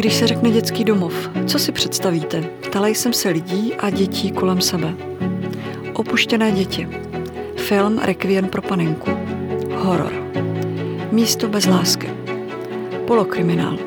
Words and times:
Když 0.00 0.14
se 0.14 0.26
řekne 0.26 0.50
dětský 0.50 0.84
domov, 0.84 1.30
co 1.46 1.58
si 1.58 1.72
představíte? 1.72 2.40
Ptala 2.40 2.88
jsem 2.88 3.12
se 3.12 3.28
lidí 3.28 3.74
a 3.74 3.90
dětí 3.90 4.30
kolem 4.30 4.60
sebe. 4.60 4.94
Opuštěné 5.92 6.52
děti. 6.52 6.88
Film 7.56 7.98
Requiem 7.98 8.48
pro 8.48 8.62
panenku. 8.62 9.10
Horor. 9.76 10.12
Místo 11.12 11.48
bez 11.48 11.66
lásky. 11.66 12.10
Polokriminál. 13.06 13.78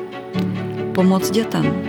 Pomoc 0.92 1.30
dětem. 1.30 1.82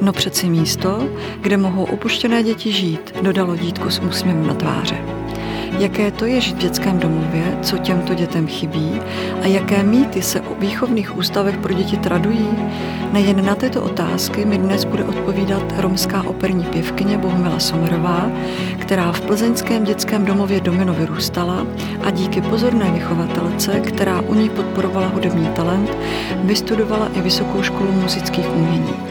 No 0.00 0.12
přeci 0.12 0.48
místo, 0.48 1.08
kde 1.40 1.56
mohou 1.56 1.84
opuštěné 1.84 2.42
děti 2.42 2.72
žít, 2.72 3.14
dodalo 3.22 3.56
dítko 3.56 3.90
s 3.90 3.98
úsměvem 3.98 4.46
na 4.46 4.54
tváři 4.54 5.19
jaké 5.78 6.10
to 6.10 6.26
je 6.26 6.40
žít 6.40 6.56
v 6.56 6.58
dětském 6.58 6.98
domově, 6.98 7.58
co 7.62 7.78
těmto 7.78 8.14
dětem 8.14 8.46
chybí? 8.46 9.00
A 9.42 9.46
jaké 9.46 9.82
mýty 9.82 10.22
se 10.22 10.40
o 10.40 10.54
výchovných 10.54 11.16
ústavech 11.16 11.58
pro 11.58 11.72
děti 11.72 11.96
tradují. 11.96 12.48
Nejen 13.12 13.44
na 13.44 13.54
tyto 13.54 13.82
otázky 13.82 14.44
mi 14.44 14.58
dnes 14.58 14.84
bude 14.84 15.04
odpovídat 15.04 15.62
romská 15.76 16.22
operní 16.22 16.64
pěvkyně 16.64 17.18
Bohumila 17.18 17.58
Somerová, 17.58 18.30
která 18.78 19.12
v 19.12 19.20
plzeňském 19.20 19.84
dětském 19.84 20.24
domově 20.24 20.60
Domino 20.60 20.94
vyrůstala 20.94 21.66
a 22.02 22.10
díky 22.10 22.40
pozorné 22.40 22.90
vychovatelce, 22.90 23.80
která 23.80 24.20
u 24.20 24.34
ní 24.34 24.48
podporovala 24.48 25.06
hudební 25.06 25.46
talent, 25.46 25.96
vystudovala 26.44 27.08
i 27.14 27.20
Vysokou 27.20 27.62
školu 27.62 27.92
muzických 27.92 28.54
umění. 28.54 29.10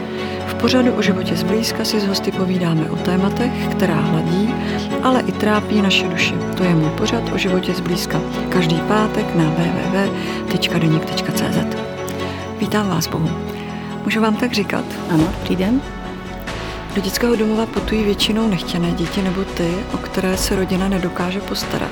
Pořadu 0.60 0.92
o 0.92 1.02
životě 1.02 1.36
zblízka 1.36 1.84
si 1.84 2.00
s 2.00 2.06
hosty 2.06 2.32
povídáme 2.32 2.90
o 2.90 2.96
tématech, 2.96 3.68
která 3.70 3.94
hladí, 3.94 4.54
ale 5.02 5.20
i 5.20 5.32
trápí 5.32 5.82
naše 5.82 6.08
duše. 6.08 6.34
To 6.56 6.64
je 6.64 6.74
můj 6.74 6.90
pořad 6.90 7.32
o 7.32 7.38
životě 7.38 7.74
zblízka. 7.74 8.20
Každý 8.48 8.80
pátek 8.80 9.34
na 9.34 9.44
www.denik.cz 9.50 11.00
Vítám 12.58 12.88
vás, 12.88 13.06
Bohu. 13.06 13.30
Můžu 14.04 14.20
vám 14.20 14.36
tak 14.36 14.52
říkat? 14.52 14.84
Ano, 15.10 15.24
dobrý 15.38 15.56
den. 15.56 15.80
Do 16.94 17.00
dětského 17.00 17.36
domova 17.36 17.66
putují 17.66 18.04
většinou 18.04 18.48
nechtěné 18.48 18.92
děti 18.92 19.22
nebo 19.22 19.44
ty, 19.44 19.74
o 19.94 19.96
které 19.96 20.36
se 20.36 20.56
rodina 20.56 20.88
nedokáže 20.88 21.40
postarat. 21.40 21.90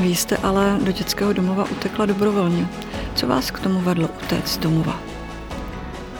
Vy 0.00 0.08
jste 0.14 0.36
ale 0.36 0.78
do 0.82 0.92
dětského 0.92 1.32
domova 1.32 1.64
utekla 1.70 2.06
dobrovolně. 2.06 2.68
Co 3.14 3.26
vás 3.26 3.50
k 3.50 3.60
tomu 3.60 3.80
vedlo 3.80 4.08
utéct 4.24 4.48
z 4.48 4.58
domova? 4.58 5.00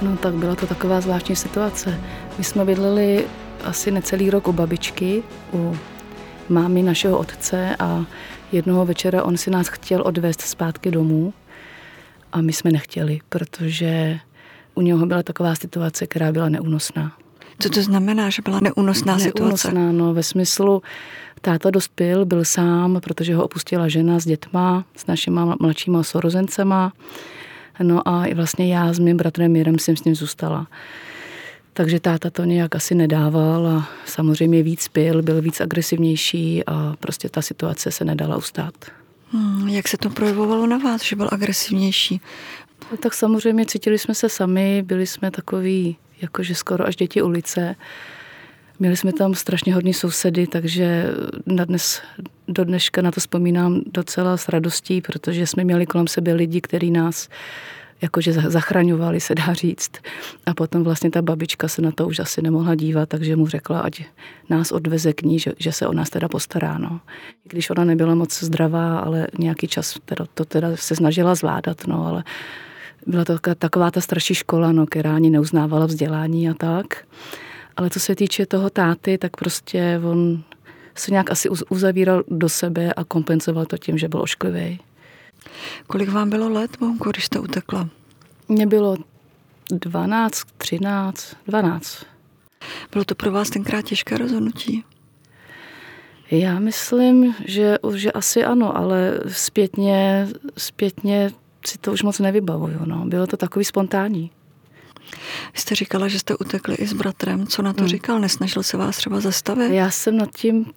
No 0.03 0.17
tak 0.17 0.35
byla 0.35 0.55
to 0.55 0.67
taková 0.67 1.01
zvláštní 1.01 1.37
situace. 1.37 2.01
My 2.39 2.45
jsme 2.45 2.65
bydleli 2.65 3.25
asi 3.65 3.91
necelý 3.91 4.31
rok 4.31 4.49
u 4.49 4.53
babičky, 4.53 5.23
u 5.53 5.77
mámy 6.49 6.83
našeho 6.83 7.19
otce 7.19 7.77
a 7.79 8.05
jednoho 8.53 8.87
večera 8.87 9.23
on 9.23 9.37
si 9.37 9.51
nás 9.51 9.69
chtěl 9.69 10.03
odvést 10.07 10.41
zpátky 10.41 10.91
domů 10.91 11.35
a 12.33 12.41
my 12.41 12.53
jsme 12.53 12.71
nechtěli, 12.71 13.21
protože 13.29 14.19
u 14.75 14.81
něho 14.83 15.07
byla 15.07 15.23
taková 15.23 15.55
situace, 15.55 16.07
která 16.07 16.33
byla 16.33 16.49
neúnosná. 16.49 17.13
Co 17.59 17.71
to 17.71 17.83
znamená, 17.83 18.31
že 18.31 18.43
byla 18.43 18.61
neúnosná 18.61 19.19
situace? 19.19 19.69
Neúnosná, 19.69 19.93
no 19.93 20.15
ve 20.15 20.23
smyslu, 20.23 20.83
táta 21.41 21.71
dospěl, 21.71 22.25
byl 22.25 22.45
sám, 22.45 23.01
protože 23.03 23.35
ho 23.35 23.45
opustila 23.45 23.89
žena 23.89 24.19
s 24.19 24.25
dětma, 24.25 24.85
s 24.97 25.07
našima 25.07 25.57
mladšíma 25.61 26.03
sorozencema 26.03 26.93
No 27.83 28.09
a 28.09 28.35
vlastně 28.35 28.75
já 28.75 28.93
s 28.93 28.99
mým 28.99 29.17
bratrem 29.17 29.53
Mirem 29.53 29.79
jsem 29.79 29.97
s 29.97 30.05
ním 30.05 30.15
zůstala. 30.15 30.67
Takže 31.77 32.01
táta 32.01 32.31
to 32.31 32.45
nějak 32.45 32.77
asi 32.77 32.95
nedával 32.95 33.67
a 33.67 33.89
samozřejmě 34.07 34.63
víc 34.63 34.89
pil, 34.89 35.23
byl 35.23 35.43
víc 35.43 35.61
agresivnější 35.61 36.65
a 36.67 36.95
prostě 37.01 37.29
ta 37.29 37.43
situace 37.43 37.91
se 37.91 38.05
nedala 38.05 38.37
ustát. 38.37 38.75
Hmm, 39.31 39.69
jak 39.69 39.89
se 39.89 39.97
to 39.97 40.11
projevovalo 40.11 40.67
na 40.67 40.79
vás, 40.79 41.05
že 41.05 41.17
byl 41.17 41.29
agresivnější? 41.33 42.21
No, 42.91 42.97
tak 42.97 43.15
samozřejmě 43.15 43.67
cítili 43.67 43.99
jsme 43.99 44.15
se 44.15 44.29
sami, 44.29 44.83
byli 44.87 45.07
jsme 45.07 45.31
takový, 45.31 45.97
jakože 46.23 46.55
skoro 46.55 46.87
až 46.87 46.97
děti 46.97 47.23
ulice. 47.23 47.75
Měli 48.79 48.97
jsme 48.97 49.13
tam 49.13 49.35
strašně 49.35 49.75
hodní 49.75 49.95
sousedy, 49.95 50.47
takže 50.47 51.11
na 51.47 51.65
dnes, 51.65 52.03
do 52.49 52.65
dneška 52.65 53.03
na 53.03 53.11
to 53.11 53.21
vzpomínám 53.21 53.81
docela 53.93 54.37
s 54.37 54.49
radostí, 54.49 55.01
protože 55.01 55.47
jsme 55.47 55.65
měli 55.65 55.87
kolem 55.87 56.07
sebe 56.07 56.33
lidi, 56.33 56.61
kteří 56.61 56.91
nás 56.91 57.29
jakože 58.03 58.33
zachraňovali, 58.33 59.21
se 59.21 59.35
dá 59.35 59.55
říct. 59.55 59.91
A 60.47 60.55
potom 60.55 60.85
vlastně 60.85 61.11
ta 61.11 61.23
babička 61.23 61.69
se 61.69 61.83
na 61.83 61.93
to 61.93 62.07
už 62.07 62.19
asi 62.19 62.43
nemohla 62.43 62.75
dívat, 62.75 63.09
takže 63.09 63.37
mu 63.37 63.49
řekla, 63.49 63.81
ať 63.81 64.05
nás 64.49 64.73
odveze 64.73 65.13
k 65.13 65.23
ní, 65.23 65.39
že, 65.39 65.53
že 65.59 65.73
se 65.73 65.87
o 65.87 65.93
nás 65.93 66.11
teda 66.11 66.29
postará. 66.29 66.79
No. 66.79 67.01
Když 67.45 67.71
ona 67.71 67.85
nebyla 67.85 68.15
moc 68.15 68.43
zdravá, 68.43 68.99
ale 68.99 69.27
nějaký 69.39 69.69
čas 69.69 69.99
teda, 70.05 70.27
to 70.35 70.45
teda 70.45 70.69
se 70.75 70.97
snažila 70.97 71.35
zvládat, 71.35 71.87
no, 71.87 72.07
ale 72.07 72.25
byla 73.07 73.25
to 73.25 73.39
taková 73.59 73.91
ta 73.91 74.01
starší 74.01 74.35
škola, 74.35 74.73
no, 74.73 74.87
která 74.87 75.15
ani 75.15 75.31
neuznávala 75.31 75.87
vzdělání 75.87 76.51
a 76.51 76.55
tak. 76.55 77.05
Ale 77.77 77.91
co 77.91 78.01
se 78.01 78.15
týče 78.15 78.47
toho 78.47 78.71
táty, 78.71 79.19
tak 79.19 79.37
prostě 79.37 80.01
on 80.11 80.43
se 80.95 81.11
nějak 81.11 81.31
asi 81.31 81.49
uzavíral 81.69 82.23
do 82.29 82.49
sebe 82.49 82.93
a 82.93 83.05
kompenzoval 83.05 83.67
to 83.67 83.79
tím, 83.79 83.99
že 83.99 84.09
byl 84.09 84.21
ošklivý. 84.21 84.81
Kolik 85.87 86.09
vám 86.09 86.31
bylo 86.31 86.49
let, 86.49 86.81
Monko, 86.81 87.11
když 87.11 87.25
jste 87.25 87.39
utekla? 87.39 87.89
Mně 88.49 88.67
bylo 88.67 88.97
12, 89.71 90.43
13, 90.57 91.37
12. 91.47 92.05
Bylo 92.93 93.05
to 93.05 93.15
pro 93.15 93.33
vás 93.33 93.51
tenkrát 93.51 93.83
těžké 93.83 94.19
rozhodnutí? 94.19 94.85
Já 96.31 96.59
myslím, 96.59 97.35
že, 97.45 97.79
že 97.95 98.13
asi 98.13 98.45
ano, 98.45 98.77
ale 98.77 99.21
zpětně, 99.29 100.29
zpětně 100.59 101.31
si 101.67 101.79
to 101.79 101.93
už 101.93 102.03
moc 102.03 102.19
nevybavuju. 102.19 102.79
No. 102.85 103.05
Bylo 103.07 103.27
to 103.27 103.37
takový 103.37 103.65
spontánní. 103.65 104.31
Jste 105.55 105.75
říkala, 105.75 106.09
že 106.09 106.19
jste 106.19 106.37
utekli 106.37 106.75
i 106.75 106.87
s 106.87 106.93
bratrem. 106.93 107.47
Co 107.47 107.63
na 107.63 107.73
to 107.73 107.81
hmm. 107.81 107.89
říkal? 107.89 108.21
Nesnažil 108.21 108.63
se 108.63 108.77
vás 108.77 108.97
třeba 108.97 109.21
zastavit? 109.21 109.73
Já 109.73 109.91
jsem 109.91 110.17
nad 110.17 110.31
tím, 110.37 110.73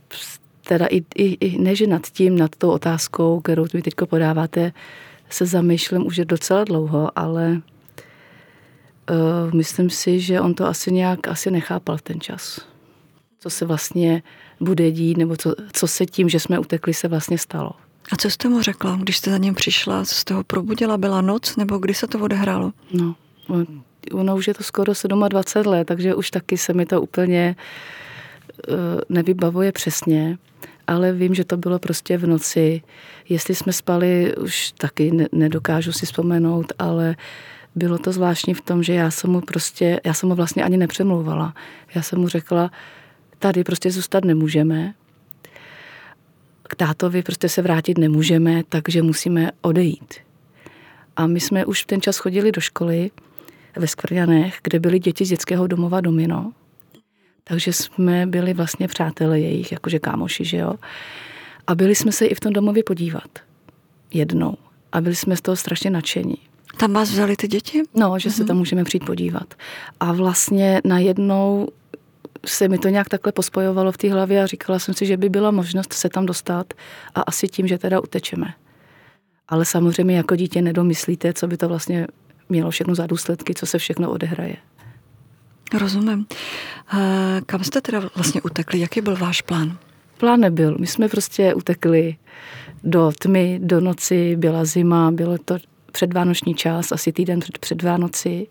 teda 0.67 0.85
i, 0.85 1.03
i, 1.15 1.37
i 1.45 1.57
než 1.57 1.81
nad 1.81 2.07
tím, 2.07 2.37
nad 2.37 2.55
tou 2.55 2.69
otázkou, 2.69 3.39
kterou 3.39 3.65
vy 3.73 3.81
teď 3.81 3.93
podáváte, 4.09 4.71
se 5.29 5.45
zamýšlím 5.45 6.07
už 6.07 6.19
docela 6.23 6.63
dlouho, 6.63 7.11
ale 7.15 7.61
uh, 9.11 9.53
myslím 9.53 9.89
si, 9.89 10.19
že 10.19 10.41
on 10.41 10.53
to 10.53 10.67
asi 10.67 10.91
nějak 10.91 11.27
asi 11.27 11.51
nechápal 11.51 11.97
v 11.97 12.01
ten 12.01 12.21
čas. 12.21 12.65
Co 13.39 13.49
se 13.49 13.65
vlastně 13.65 14.23
bude 14.59 14.91
dít, 14.91 15.17
nebo 15.17 15.37
co, 15.37 15.55
co 15.73 15.87
se 15.87 16.05
tím, 16.05 16.29
že 16.29 16.39
jsme 16.39 16.59
utekli, 16.59 16.93
se 16.93 17.07
vlastně 17.07 17.37
stalo. 17.37 17.71
A 18.11 18.15
co 18.15 18.29
jste 18.29 18.49
mu 18.49 18.61
řekla, 18.61 18.97
když 19.01 19.17
jste 19.17 19.31
za 19.31 19.37
ním 19.37 19.55
přišla? 19.55 20.05
Co 20.05 20.15
jste 20.15 20.33
ho 20.33 20.43
probudila? 20.43 20.97
Byla 20.97 21.21
noc, 21.21 21.55
nebo 21.55 21.77
kdy 21.77 21.93
se 21.93 22.07
to 22.07 22.19
odehrálo? 22.19 22.71
No, 22.93 23.15
ono 24.13 24.35
už 24.35 24.47
je 24.47 24.53
to 24.53 24.63
skoro 24.63 24.93
27 25.29 25.71
let, 25.71 25.85
takže 25.85 26.15
už 26.15 26.31
taky 26.31 26.57
se 26.57 26.73
mi 26.73 26.85
to 26.85 27.01
úplně 27.01 27.55
uh, 27.57 27.63
nevybavuje 29.09 29.71
přesně 29.71 30.37
ale 30.89 31.13
vím, 31.13 31.35
že 31.35 31.45
to 31.45 31.57
bylo 31.57 31.79
prostě 31.79 32.17
v 32.17 32.27
noci. 32.27 32.81
Jestli 33.29 33.55
jsme 33.55 33.73
spali, 33.73 34.35
už 34.35 34.71
taky 34.71 35.27
nedokážu 35.31 35.91
si 35.91 36.05
vzpomenout, 36.05 36.73
ale 36.79 37.15
bylo 37.75 37.97
to 37.97 38.11
zvláštní 38.11 38.53
v 38.53 38.61
tom, 38.61 38.83
že 38.83 38.93
já 38.93 39.11
jsem 39.11 39.29
mu 39.29 39.41
prostě, 39.41 39.99
já 40.05 40.13
jsem 40.13 40.29
mu 40.29 40.35
vlastně 40.35 40.63
ani 40.63 40.77
nepřemlouvala. 40.77 41.53
Já 41.95 42.01
jsem 42.01 42.19
mu 42.19 42.27
řekla, 42.27 42.71
tady 43.39 43.63
prostě 43.63 43.91
zůstat 43.91 44.25
nemůžeme, 44.25 44.93
k 46.63 46.75
tátovi 46.75 47.23
prostě 47.23 47.49
se 47.49 47.61
vrátit 47.61 47.97
nemůžeme, 47.97 48.63
takže 48.69 49.01
musíme 49.01 49.51
odejít. 49.61 50.13
A 51.15 51.27
my 51.27 51.39
jsme 51.39 51.65
už 51.65 51.83
v 51.83 51.87
ten 51.87 52.01
čas 52.01 52.17
chodili 52.17 52.51
do 52.51 52.61
školy 52.61 53.11
ve 53.75 53.87
Skvrňanech, 53.87 54.59
kde 54.63 54.79
byly 54.79 54.99
děti 54.99 55.25
z 55.25 55.29
dětského 55.29 55.67
domova 55.67 56.01
Domino. 56.01 56.51
Takže 57.49 57.73
jsme 57.73 58.25
byli 58.25 58.53
vlastně 58.53 58.87
přátelé 58.87 59.39
jejich, 59.39 59.71
jakože 59.71 59.99
kámoši, 59.99 60.45
že 60.45 60.57
jo. 60.57 60.73
A 61.67 61.75
byli 61.75 61.95
jsme 61.95 62.11
se 62.11 62.25
i 62.25 62.35
v 62.35 62.39
tom 62.39 62.53
domově 62.53 62.83
podívat. 62.83 63.29
Jednou. 64.13 64.57
A 64.91 65.01
byli 65.01 65.15
jsme 65.15 65.35
z 65.35 65.41
toho 65.41 65.55
strašně 65.55 65.89
nadšení. 65.89 66.37
Tam 66.77 66.93
vás 66.93 67.11
vzali 67.11 67.35
ty 67.35 67.47
děti? 67.47 67.83
No, 67.93 68.19
že 68.19 68.29
mm-hmm. 68.29 68.33
se 68.33 68.45
tam 68.45 68.55
mhm. 68.55 68.57
můžeme 68.57 68.83
přijít 68.83 69.05
podívat. 69.05 69.53
A 69.99 70.13
vlastně 70.13 70.81
najednou 70.85 71.67
se 72.45 72.67
mi 72.67 72.77
to 72.77 72.89
nějak 72.89 73.09
takhle 73.09 73.31
pospojovalo 73.31 73.91
v 73.91 73.97
té 73.97 74.11
hlavě 74.11 74.43
a 74.43 74.45
říkala 74.45 74.79
jsem 74.79 74.93
si, 74.93 75.05
že 75.05 75.17
by 75.17 75.29
byla 75.29 75.51
možnost 75.51 75.93
se 75.93 76.09
tam 76.09 76.25
dostat 76.25 76.73
a 77.15 77.21
asi 77.21 77.47
tím, 77.47 77.67
že 77.67 77.77
teda 77.77 77.99
utečeme. 77.99 78.53
Ale 79.47 79.65
samozřejmě 79.65 80.17
jako 80.17 80.35
dítě 80.35 80.61
nedomyslíte, 80.61 81.33
co 81.33 81.47
by 81.47 81.57
to 81.57 81.67
vlastně 81.67 82.07
mělo 82.49 82.71
všechno 82.71 82.95
za 82.95 83.07
důsledky, 83.07 83.53
co 83.53 83.65
se 83.65 83.77
všechno 83.77 84.11
odehraje. 84.11 84.55
Rozumím. 85.73 86.25
Kam 87.45 87.63
jste 87.63 87.81
teda 87.81 88.01
vlastně 88.15 88.41
utekli? 88.41 88.79
Jaký 88.79 89.01
byl 89.01 89.15
váš 89.15 89.41
plán? 89.41 89.77
Plán 90.17 90.39
nebyl. 90.39 90.77
My 90.79 90.87
jsme 90.87 91.07
prostě 91.07 91.53
utekli 91.53 92.17
do 92.83 93.11
tmy, 93.19 93.59
do 93.63 93.81
noci, 93.81 94.35
byla 94.35 94.65
zima, 94.65 95.11
bylo 95.11 95.37
to 95.37 95.57
předvánoční 95.91 96.55
čas, 96.55 96.91
asi 96.91 97.11
týden 97.11 97.39
před, 97.39 97.57
před 97.57 97.83
Vánoci. 97.83 98.47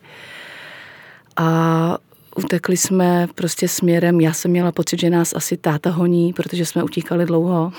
A 1.37 1.99
utekli 2.37 2.77
jsme 2.77 3.27
prostě 3.35 3.69
směrem, 3.69 4.21
já 4.21 4.33
jsem 4.33 4.51
měla 4.51 4.73
pocit, 4.73 5.01
že 5.01 5.11
nás 5.11 5.33
asi 5.33 5.57
táta 5.57 5.91
honí, 5.91 6.33
protože 6.33 6.67
jsme 6.67 6.83
utíkali 6.83 7.27
dlouho, 7.27 7.73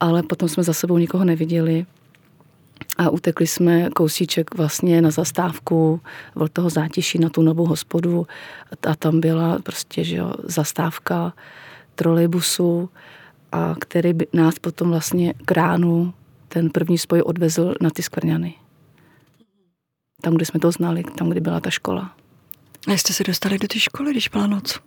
ale 0.00 0.22
potom 0.22 0.48
jsme 0.48 0.62
za 0.62 0.72
sebou 0.72 0.98
nikoho 0.98 1.24
neviděli. 1.24 1.86
A 2.98 3.10
utekli 3.10 3.46
jsme 3.46 3.90
kousíček 3.90 4.54
vlastně 4.54 5.02
na 5.02 5.10
zastávku 5.10 6.00
toho 6.52 6.70
zátiší 6.70 7.18
na 7.18 7.28
tu 7.28 7.42
novou 7.42 7.66
hospodu 7.66 8.26
a 8.86 8.96
tam 8.96 9.20
byla 9.20 9.58
prostě 9.58 10.04
že 10.04 10.16
jo, 10.16 10.34
zastávka 10.44 11.32
trolejbusu, 11.94 12.90
a 13.52 13.74
který 13.80 14.12
by 14.12 14.26
nás 14.32 14.58
potom 14.58 14.90
vlastně 14.90 15.34
k 15.44 15.52
ránu 15.52 16.14
ten 16.48 16.70
první 16.70 16.98
spoj 16.98 17.22
odvezl 17.22 17.74
na 17.80 17.90
ty 17.90 18.02
skvrňany. 18.02 18.54
Tam, 20.22 20.34
kde 20.34 20.46
jsme 20.46 20.60
to 20.60 20.72
znali, 20.72 21.04
tam, 21.18 21.30
kde 21.30 21.40
byla 21.40 21.60
ta 21.60 21.70
škola. 21.70 22.14
A 22.86 22.92
jste 22.92 23.12
se 23.12 23.24
dostali 23.24 23.58
do 23.58 23.68
té 23.68 23.78
školy, 23.78 24.10
když 24.10 24.28
byla 24.28 24.46
noc? 24.46 24.80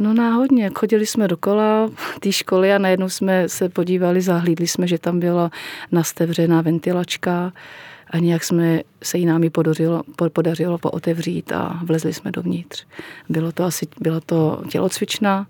No 0.00 0.14
náhodně, 0.14 0.70
chodili 0.74 1.06
jsme 1.06 1.28
dokola 1.28 1.90
té 2.20 2.32
školy 2.32 2.72
a 2.72 2.78
najednou 2.78 3.08
jsme 3.08 3.48
se 3.48 3.68
podívali, 3.68 4.20
zahlídli 4.20 4.66
jsme, 4.66 4.86
že 4.86 4.98
tam 4.98 5.20
byla 5.20 5.50
nastevřená 5.92 6.62
ventilačka 6.62 7.52
a 8.10 8.18
nějak 8.18 8.44
jsme 8.44 8.80
se 9.02 9.18
jí 9.18 9.26
námi 9.26 9.50
podařilo, 9.50 10.02
podařilo 10.32 10.78
pootevřít 10.78 11.52
a 11.52 11.80
vlezli 11.84 12.14
jsme 12.14 12.32
dovnitř. 12.32 12.86
Bylo 13.28 13.52
to 13.52 13.64
asi, 13.64 13.86
byla 14.00 14.20
to 14.20 14.62
tělocvična, 14.70 15.46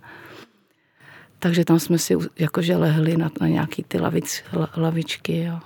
takže 1.38 1.64
tam 1.64 1.79
jsme 1.79 1.99
si 1.99 2.17
jakože 2.38 2.76
lehli 2.76 3.17
na, 3.17 3.31
na 3.41 3.49
nějaký 3.49 3.85
ty 3.88 4.00
lavic, 4.00 4.43
lavičky 4.76 5.49
a, 5.49 5.62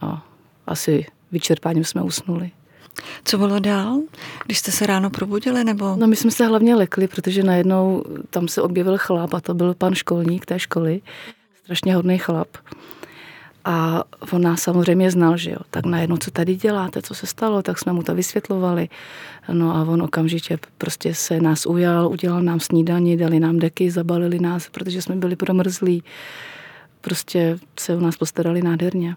a 0.00 0.26
asi 0.66 1.06
vyčerpáním 1.32 1.84
jsme 1.84 2.02
usnuli. 2.02 2.50
Co 3.24 3.38
bylo 3.38 3.58
dál, 3.58 4.00
když 4.44 4.58
jste 4.58 4.70
se 4.70 4.86
ráno 4.86 5.10
probudili? 5.10 5.64
Nebo? 5.64 5.96
No 5.96 6.06
my 6.06 6.16
jsme 6.16 6.30
se 6.30 6.46
hlavně 6.46 6.74
lekli, 6.74 7.08
protože 7.08 7.42
najednou 7.42 8.04
tam 8.30 8.48
se 8.48 8.62
objevil 8.62 8.98
chlap 8.98 9.34
a 9.34 9.40
to 9.40 9.54
byl 9.54 9.74
pan 9.74 9.94
školník 9.94 10.46
té 10.46 10.58
školy. 10.58 11.00
Strašně 11.64 11.94
hodný 11.94 12.18
chlap. 12.18 12.48
A 13.64 14.04
on 14.32 14.42
nás 14.42 14.62
samozřejmě 14.62 15.10
znal, 15.10 15.36
že 15.36 15.50
jo. 15.50 15.56
Tak 15.70 15.86
najednou, 15.86 16.16
co 16.16 16.30
tady 16.30 16.54
děláte, 16.56 17.02
co 17.02 17.14
se 17.14 17.26
stalo, 17.26 17.62
tak 17.62 17.78
jsme 17.78 17.92
mu 17.92 18.02
to 18.02 18.14
vysvětlovali. 18.14 18.88
No 19.52 19.76
a 19.76 19.82
on 19.82 20.02
okamžitě 20.02 20.58
prostě 20.78 21.14
se 21.14 21.40
nás 21.40 21.66
ujal, 21.66 22.08
udělal 22.08 22.42
nám 22.42 22.60
snídani, 22.60 23.16
dali 23.16 23.40
nám 23.40 23.58
deky, 23.58 23.90
zabalili 23.90 24.38
nás, 24.38 24.68
protože 24.68 25.02
jsme 25.02 25.16
byli 25.16 25.36
promrzlí. 25.36 26.02
Prostě 27.00 27.58
se 27.80 27.96
o 27.96 28.00
nás 28.00 28.16
postarali 28.16 28.62
nádherně. 28.62 29.16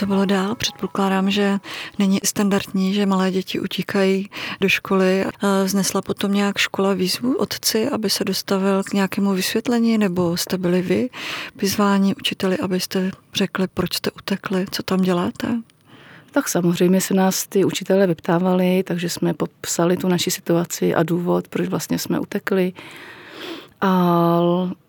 Co 0.00 0.06
bylo 0.06 0.24
dál? 0.24 0.54
Předpokládám, 0.54 1.30
že 1.30 1.58
není 1.98 2.18
standardní, 2.24 2.94
že 2.94 3.06
malé 3.06 3.30
děti 3.30 3.60
utíkají 3.60 4.30
do 4.60 4.68
školy. 4.68 5.24
Znesla 5.64 6.02
potom 6.02 6.32
nějak 6.32 6.58
škola 6.58 6.94
výzvu 6.94 7.36
otci, 7.36 7.88
aby 7.88 8.10
se 8.10 8.24
dostavil 8.24 8.82
k 8.82 8.92
nějakému 8.92 9.32
vysvětlení, 9.32 9.98
nebo 9.98 10.36
jste 10.36 10.58
byli 10.58 10.82
vy 10.82 11.10
vyzváni 11.56 12.14
učiteli, 12.14 12.58
abyste 12.58 13.10
řekli, 13.34 13.68
proč 13.74 13.94
jste 13.94 14.10
utekli, 14.10 14.66
co 14.70 14.82
tam 14.82 15.00
děláte? 15.00 15.60
Tak 16.30 16.48
samozřejmě 16.48 17.00
se 17.00 17.14
nás 17.14 17.46
ty 17.46 17.64
učitelé 17.64 18.06
vyptávali, 18.06 18.82
takže 18.82 19.08
jsme 19.08 19.34
popsali 19.34 19.96
tu 19.96 20.08
naši 20.08 20.30
situaci 20.30 20.94
a 20.94 21.02
důvod, 21.02 21.48
proč 21.48 21.68
vlastně 21.68 21.98
jsme 21.98 22.20
utekli. 22.20 22.72
A 23.80 24.40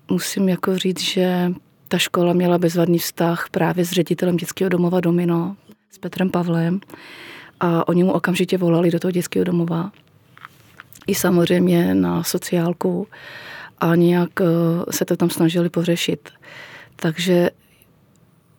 musím 0.10 0.50
jako 0.50 0.78
říct, 0.78 1.02
že 1.02 1.52
ta 1.92 1.98
škola 1.98 2.34
měla 2.34 2.58
bezvadný 2.58 3.00
vztah 3.00 3.46
právě 3.52 3.86
s 3.86 3.92
ředitelem 3.92 4.38
dětského 4.38 4.70
domova 4.70 5.00
Domino, 5.00 5.56
s 5.90 5.98
Petrem 5.98 6.30
Pavlem 6.30 6.80
a 7.60 7.88
oni 7.88 8.04
mu 8.04 8.12
okamžitě 8.12 8.58
volali 8.58 8.92
do 8.92 9.00
toho 9.00 9.12
dětského 9.12 9.46
domova. 9.46 9.92
I 11.08 11.16
samozřejmě 11.16 11.96
na 11.96 12.24
sociálku 12.24 13.08
a 13.78 13.96
nějak 13.96 14.30
eh, 14.42 14.46
se 14.92 15.06
to 15.06 15.16
tam 15.18 15.30
snažili 15.30 15.70
pořešit. 15.70 16.30
Takže 16.96 17.50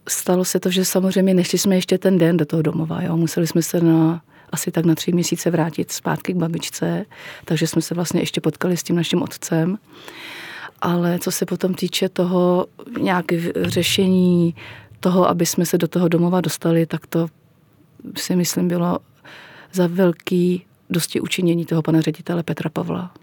stalo 0.09 0.45
se 0.45 0.61
to, 0.61 0.71
že 0.71 0.85
samozřejmě 0.85 1.35
nešli 1.35 1.59
jsme 1.59 1.75
ještě 1.75 1.99
ten 1.99 2.19
den 2.19 2.37
do 2.37 2.47
toho 2.47 2.63
domova. 2.63 3.03
Jo. 3.03 3.17
Museli 3.17 3.47
jsme 3.47 3.63
se 3.63 3.81
na 3.81 4.23
asi 4.51 4.71
tak 4.71 4.85
na 4.85 4.95
tři 4.95 5.13
měsíce 5.13 5.51
vrátit 5.51 5.93
zpátky 5.93 6.33
k 6.33 6.37
babičce, 6.37 7.05
takže 7.45 7.67
jsme 7.67 7.83
se 7.83 7.95
vlastně 7.95 8.21
ještě 8.21 8.41
potkali 8.41 8.77
s 8.77 8.83
tím 8.83 8.97
naším 8.97 9.23
otcem 9.23 9.79
ale 10.83 11.19
co 11.19 11.31
se 11.31 11.47
potom 11.47 11.75
týče 11.75 12.09
toho 12.09 12.67
nějaké 13.01 13.53
řešení 13.57 14.55
toho, 15.01 15.29
aby 15.29 15.47
jsme 15.47 15.67
se 15.67 15.79
do 15.79 15.89
toho 15.89 16.09
domova 16.09 16.41
dostali, 16.41 16.87
tak 16.87 17.07
to 17.07 17.27
si 18.17 18.37
myslím 18.37 18.69
bylo 18.69 18.99
za 19.73 19.87
velký 19.87 20.65
dosti 20.91 21.21
učinění 21.21 21.65
toho 21.67 21.83
pana 21.83 22.01
ředitele 22.01 22.43
Petra 22.43 22.71
Pavla. 22.71 23.15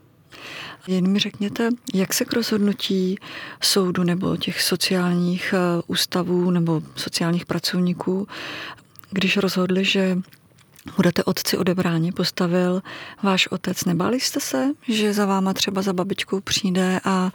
Jen 0.88 1.08
mi 1.08 1.20
řekněte, 1.20 1.70
jak 1.94 2.14
se 2.14 2.26
k 2.26 2.34
rozhodnutí 2.34 3.16
soudu 3.62 4.04
nebo 4.04 4.38
těch 4.38 4.62
sociálních 4.62 5.54
eh, 5.54 5.82
ústavů 5.88 6.52
nebo 6.52 6.82
sociálních 6.96 7.46
pracovníků, 7.46 8.28
když 9.12 9.38
rozhodli, 9.38 9.86
že 9.86 10.18
budete 10.96 11.24
otci 11.24 11.58
odebráni, 11.58 12.12
postavil 12.12 12.82
váš 13.24 13.48
otec. 13.48 13.86
Nebáli 13.86 14.20
jste 14.20 14.40
se, 14.40 14.66
že 14.88 15.14
za 15.14 15.26
váma 15.26 15.54
třeba 15.54 15.82
za 15.82 15.94
babičkou 15.94 16.42
přijde 16.42 17.00
a 17.06 17.32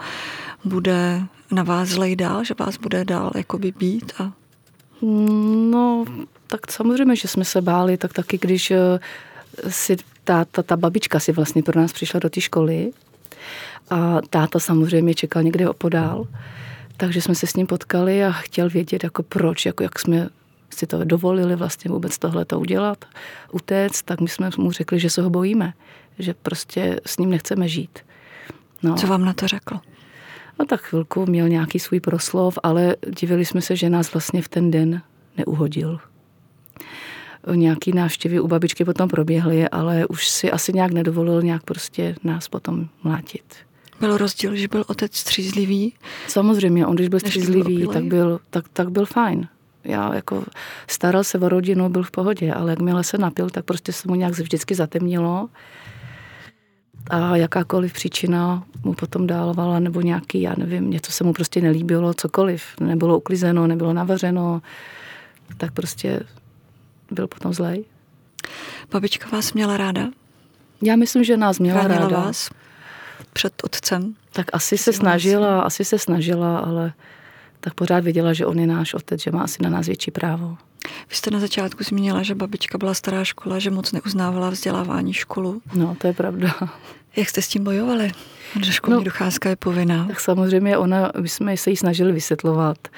bude 0.64 1.22
na 1.50 1.62
vás 1.62 1.88
zlej 1.88 2.16
dál, 2.16 2.44
že 2.44 2.54
vás 2.58 2.76
bude 2.76 3.04
dál 3.04 3.32
jakoby 3.34 3.72
být? 3.72 4.12
A... 4.18 4.32
No, 5.70 6.04
tak 6.46 6.72
samozřejmě, 6.72 7.16
že 7.16 7.28
jsme 7.28 7.44
se 7.44 7.60
báli, 7.62 7.96
tak 7.96 8.12
taky 8.12 8.38
když 8.38 8.70
eh, 8.70 8.98
si 9.68 9.96
ta, 10.24 10.44
ta, 10.44 10.62
ta 10.62 10.76
babička 10.76 11.20
si 11.20 11.32
vlastně 11.32 11.62
pro 11.62 11.80
nás 11.80 11.92
přišla 11.92 12.20
do 12.20 12.30
té 12.30 12.40
školy 12.40 12.92
a 13.90 14.20
táta 14.30 14.58
samozřejmě 14.58 15.14
čekal 15.14 15.42
někde 15.42 15.68
opodál, 15.68 16.26
takže 16.96 17.20
jsme 17.20 17.34
se 17.34 17.46
s 17.46 17.56
ním 17.56 17.66
potkali 17.66 18.24
a 18.24 18.32
chtěl 18.32 18.70
vědět, 18.70 19.04
jako 19.04 19.22
proč, 19.22 19.66
jako 19.66 19.82
jak 19.82 19.98
jsme 19.98 20.28
si 20.74 20.86
to 20.86 21.04
dovolili 21.04 21.56
vlastně 21.56 21.90
vůbec 21.90 22.18
tohle 22.18 22.44
to 22.44 22.60
udělat, 22.60 23.04
utéct, 23.52 24.02
tak 24.02 24.20
my 24.20 24.28
jsme 24.28 24.50
mu 24.58 24.72
řekli, 24.72 25.00
že 25.00 25.10
se 25.10 25.22
ho 25.22 25.30
bojíme, 25.30 25.72
že 26.18 26.34
prostě 26.34 27.00
s 27.06 27.18
ním 27.18 27.30
nechceme 27.30 27.68
žít. 27.68 27.98
No. 28.82 28.94
Co 28.94 29.06
vám 29.06 29.24
na 29.24 29.32
to 29.32 29.48
řekl? 29.48 29.78
No 30.58 30.64
tak 30.64 30.80
chvilku 30.80 31.26
měl 31.26 31.48
nějaký 31.48 31.78
svůj 31.78 32.00
proslov, 32.00 32.58
ale 32.62 32.96
divili 33.20 33.44
jsme 33.44 33.60
se, 33.60 33.76
že 33.76 33.90
nás 33.90 34.12
vlastně 34.12 34.42
v 34.42 34.48
ten 34.48 34.70
den 34.70 35.02
neuhodil. 35.36 35.98
Nějaký 37.54 37.92
návštěvy 37.92 38.40
u 38.40 38.48
babičky 38.48 38.84
potom 38.84 39.08
proběhly, 39.08 39.68
ale 39.68 40.06
už 40.06 40.28
si 40.28 40.50
asi 40.50 40.72
nějak 40.72 40.92
nedovolil 40.92 41.42
nějak 41.42 41.62
prostě 41.62 42.16
nás 42.24 42.48
potom 42.48 42.88
mlátit. 43.02 43.54
Byl 44.00 44.16
rozdíl, 44.16 44.56
že 44.56 44.68
byl 44.68 44.84
otec 44.86 45.16
střízlivý? 45.16 45.94
Samozřejmě, 46.28 46.86
on 46.86 46.94
když 46.94 47.08
byl 47.08 47.20
střízlivý, 47.20 47.78
byl 47.78 47.92
tak, 47.92 48.04
byl, 48.04 48.40
tak, 48.50 48.68
tak 48.68 48.90
byl 48.90 49.06
fajn 49.06 49.48
já 49.84 50.14
jako 50.14 50.44
staral 50.90 51.24
se 51.24 51.38
o 51.38 51.48
rodinu, 51.48 51.88
byl 51.88 52.02
v 52.02 52.10
pohodě, 52.10 52.52
ale 52.52 52.72
jakmile 52.72 53.04
se 53.04 53.18
napil, 53.18 53.50
tak 53.50 53.64
prostě 53.64 53.92
se 53.92 54.08
mu 54.08 54.14
nějak 54.14 54.32
vždycky 54.32 54.74
zatemnilo 54.74 55.48
a 57.10 57.36
jakákoliv 57.36 57.92
příčina 57.92 58.64
mu 58.84 58.94
potom 58.94 59.26
dálovala, 59.26 59.78
nebo 59.78 60.00
nějaký, 60.00 60.42
já 60.42 60.54
nevím, 60.58 60.90
něco 60.90 61.12
se 61.12 61.24
mu 61.24 61.32
prostě 61.32 61.60
nelíbilo, 61.60 62.14
cokoliv, 62.14 62.64
nebylo 62.80 63.18
uklizeno, 63.18 63.66
nebylo 63.66 63.92
navařeno, 63.92 64.62
tak 65.56 65.72
prostě 65.72 66.20
byl 67.10 67.26
potom 67.26 67.54
zlej. 67.54 67.84
Babička 68.92 69.28
vás 69.32 69.52
měla 69.52 69.76
ráda? 69.76 70.08
Já 70.82 70.96
myslím, 70.96 71.24
že 71.24 71.36
nás 71.36 71.58
měla 71.58 71.80
Chránila 71.80 72.08
ráda. 72.08 72.20
vás 72.24 72.50
před 73.32 73.52
otcem? 73.64 74.14
Tak 74.32 74.46
asi 74.52 74.78
se 74.78 74.92
snažila, 74.92 75.60
asi 75.60 75.84
se 75.84 75.98
snažila, 75.98 76.58
ale 76.58 76.92
tak 77.64 77.74
pořád 77.74 78.04
věděla, 78.04 78.32
že 78.32 78.46
on 78.46 78.58
je 78.58 78.66
náš 78.66 78.94
otec, 78.94 79.22
že 79.22 79.30
má 79.30 79.42
asi 79.42 79.62
na 79.62 79.70
nás 79.70 79.86
větší 79.86 80.10
právo. 80.10 80.56
Vy 81.10 81.16
jste 81.16 81.30
na 81.30 81.40
začátku 81.40 81.84
zmínila, 81.84 82.22
že 82.22 82.34
babička 82.34 82.78
byla 82.78 82.94
stará 82.94 83.24
škola, 83.24 83.58
že 83.58 83.70
moc 83.70 83.92
neuznávala 83.92 84.50
vzdělávání 84.50 85.12
školu. 85.12 85.62
No, 85.74 85.96
to 86.00 86.06
je 86.06 86.12
pravda. 86.12 86.54
Jak 87.16 87.28
jste 87.28 87.42
s 87.42 87.48
tím 87.48 87.64
bojovali? 87.64 88.12
Že 88.62 88.72
školní 88.72 88.96
no, 88.96 89.04
docházka 89.04 89.48
je 89.48 89.56
povinná. 89.56 90.06
Tak 90.06 90.20
samozřejmě 90.20 90.78
ona, 90.78 91.12
my 91.20 91.28
jsme 91.28 91.56
se 91.56 91.70
jí 91.70 91.76
snažili 91.76 92.12
vysvětlovat, 92.12 92.88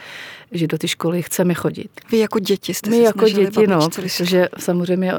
že 0.52 0.66
do 0.66 0.78
ty 0.78 0.88
školy 0.88 1.22
chceme 1.22 1.54
chodit. 1.54 1.90
Vy 2.10 2.18
jako 2.18 2.38
děti 2.38 2.74
jste 2.74 2.90
My 2.90 2.96
se 2.96 3.02
jako 3.02 3.28
děti, 3.28 3.66
no, 3.66 3.88
protože 3.90 4.48
samozřejmě 4.58 5.12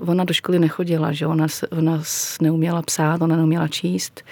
ona 0.00 0.24
do 0.24 0.34
školy 0.34 0.58
nechodila, 0.58 1.12
že 1.12 1.26
ona, 1.26 1.46
ona 1.70 2.02
neuměla 2.40 2.82
psát, 2.82 3.22
ona 3.22 3.36
neuměla 3.36 3.68
číst. 3.68 4.22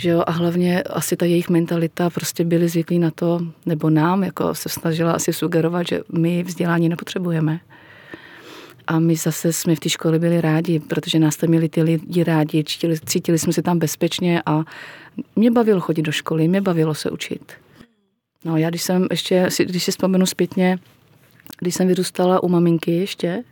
Že 0.00 0.10
jo? 0.10 0.22
A 0.26 0.30
hlavně 0.30 0.82
asi 0.82 1.16
ta 1.16 1.26
jejich 1.26 1.48
mentalita 1.48 2.10
prostě 2.10 2.44
byli 2.44 2.68
zvyklí 2.68 2.98
na 2.98 3.10
to, 3.10 3.40
nebo 3.66 3.90
nám 3.90 4.24
jako 4.24 4.54
se 4.54 4.68
snažila 4.68 5.12
asi 5.12 5.32
sugerovat, 5.32 5.86
že 5.88 6.00
my 6.12 6.42
vzdělání 6.42 6.88
nepotřebujeme. 6.88 7.60
A 8.86 8.98
my 8.98 9.16
zase 9.16 9.52
jsme 9.52 9.76
v 9.76 9.80
té 9.80 9.88
škole 9.88 10.18
byli 10.18 10.40
rádi, 10.40 10.80
protože 10.80 11.18
nás 11.18 11.36
tam 11.36 11.50
měli 11.50 11.68
ty 11.68 11.82
lidi 11.82 12.24
rádi, 12.24 12.64
cítili, 12.64 12.96
cítili 13.06 13.38
jsme 13.38 13.52
se 13.52 13.62
tam 13.62 13.78
bezpečně 13.78 14.42
a 14.46 14.64
mě 15.36 15.50
bavilo 15.50 15.80
chodit 15.80 16.02
do 16.02 16.12
školy, 16.12 16.48
mě 16.48 16.60
bavilo 16.60 16.94
se 16.94 17.10
učit. 17.10 17.52
No 18.44 18.56
já 18.56 18.70
když 18.70 18.82
jsem 18.82 19.06
ještě, 19.10 19.48
když 19.64 19.84
si 19.84 19.90
vzpomenu 19.90 20.26
zpětně, 20.26 20.78
když 21.58 21.74
jsem 21.74 21.88
vyrůstala 21.88 22.42
u 22.42 22.48
maminky 22.48 22.92
ještě, 22.92 23.44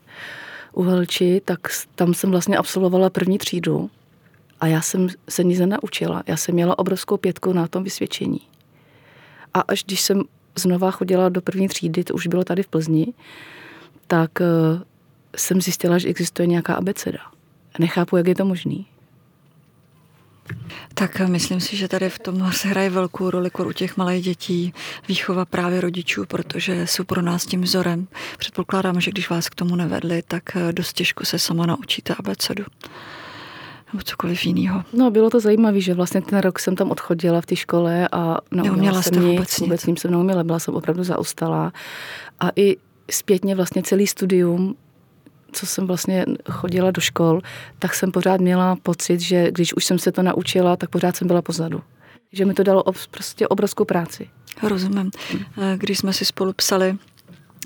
u 0.72 0.82
Helči, 0.82 1.42
tak 1.44 1.58
tam 1.94 2.14
jsem 2.14 2.30
vlastně 2.30 2.56
absolvovala 2.56 3.10
první 3.10 3.38
třídu 3.38 3.90
a 4.60 4.66
já 4.66 4.80
jsem 4.80 5.08
se 5.28 5.44
nic 5.44 5.60
nenaučila. 5.60 6.22
Já 6.26 6.36
jsem 6.36 6.54
měla 6.54 6.78
obrovskou 6.78 7.16
pětku 7.16 7.52
na 7.52 7.68
tom 7.68 7.84
vysvědčení. 7.84 8.40
A 9.54 9.60
až 9.60 9.84
když 9.84 10.00
jsem 10.00 10.22
znova 10.56 10.90
chodila 10.90 11.28
do 11.28 11.40
první 11.42 11.68
třídy, 11.68 12.04
to 12.04 12.14
už 12.14 12.26
bylo 12.26 12.44
tady 12.44 12.62
v 12.62 12.68
Plzni, 12.68 13.06
tak 14.06 14.40
eh, 14.40 14.44
jsem 15.36 15.60
zjistila, 15.60 15.98
že 15.98 16.08
existuje 16.08 16.46
nějaká 16.46 16.74
abeceda. 16.74 17.18
Nechápu, 17.78 18.16
jak 18.16 18.26
je 18.26 18.34
to 18.34 18.44
možný. 18.44 18.86
Tak 20.94 21.20
myslím 21.20 21.60
si, 21.60 21.76
že 21.76 21.88
tady 21.88 22.10
v 22.10 22.18
tom 22.18 22.52
se 22.52 22.68
hraje 22.68 22.90
velkou 22.90 23.30
roli 23.30 23.50
u 23.66 23.72
těch 23.72 23.96
malých 23.96 24.24
dětí 24.24 24.74
výchova 25.08 25.44
právě 25.44 25.80
rodičů, 25.80 26.26
protože 26.26 26.86
jsou 26.86 27.04
pro 27.04 27.22
nás 27.22 27.46
tím 27.46 27.62
vzorem. 27.62 28.08
Předpokládám, 28.38 29.00
že 29.00 29.10
když 29.10 29.30
vás 29.30 29.48
k 29.48 29.54
tomu 29.54 29.76
nevedli, 29.76 30.22
tak 30.28 30.56
eh, 30.56 30.72
dost 30.72 30.92
těžko 30.92 31.24
se 31.24 31.38
sama 31.38 31.66
naučíte 31.66 32.14
abecedu 32.14 32.64
nebo 33.92 34.02
cokoliv 34.04 34.46
jiného. 34.46 34.84
No, 34.92 35.10
bylo 35.10 35.30
to 35.30 35.40
zajímavé, 35.40 35.80
že 35.80 35.94
vlastně 35.94 36.22
ten 36.22 36.38
rok 36.38 36.58
jsem 36.58 36.76
tam 36.76 36.90
odchodila 36.90 37.40
v 37.40 37.46
té 37.46 37.56
škole 37.56 38.08
a 38.12 38.38
neuměla 38.50 39.02
jsem 39.02 39.14
nic, 39.14 39.24
vůbec, 39.24 39.58
vůbec 39.58 39.86
nic 39.86 40.00
jsem 40.00 40.10
neuměla, 40.10 40.44
byla 40.44 40.58
jsem 40.58 40.74
opravdu 40.74 41.04
zaostalá. 41.04 41.72
A 42.40 42.50
i 42.56 42.76
zpětně 43.10 43.54
vlastně 43.54 43.82
celý 43.82 44.06
studium 44.06 44.76
co 45.52 45.66
jsem 45.66 45.86
vlastně 45.86 46.24
chodila 46.50 46.90
do 46.90 47.00
škol, 47.00 47.40
tak 47.78 47.94
jsem 47.94 48.12
pořád 48.12 48.40
měla 48.40 48.76
pocit, 48.82 49.20
že 49.20 49.50
když 49.50 49.74
už 49.74 49.84
jsem 49.84 49.98
se 49.98 50.12
to 50.12 50.22
naučila, 50.22 50.76
tak 50.76 50.90
pořád 50.90 51.16
jsem 51.16 51.28
byla 51.28 51.42
pozadu. 51.42 51.82
Že 52.32 52.44
mi 52.44 52.54
to 52.54 52.62
dalo 52.62 52.84
prostě 53.10 53.48
obrovskou 53.48 53.84
práci. 53.84 54.28
Rozumím. 54.62 55.10
Když 55.76 55.98
jsme 55.98 56.12
si 56.12 56.24
spolu 56.24 56.52
psali 56.52 56.96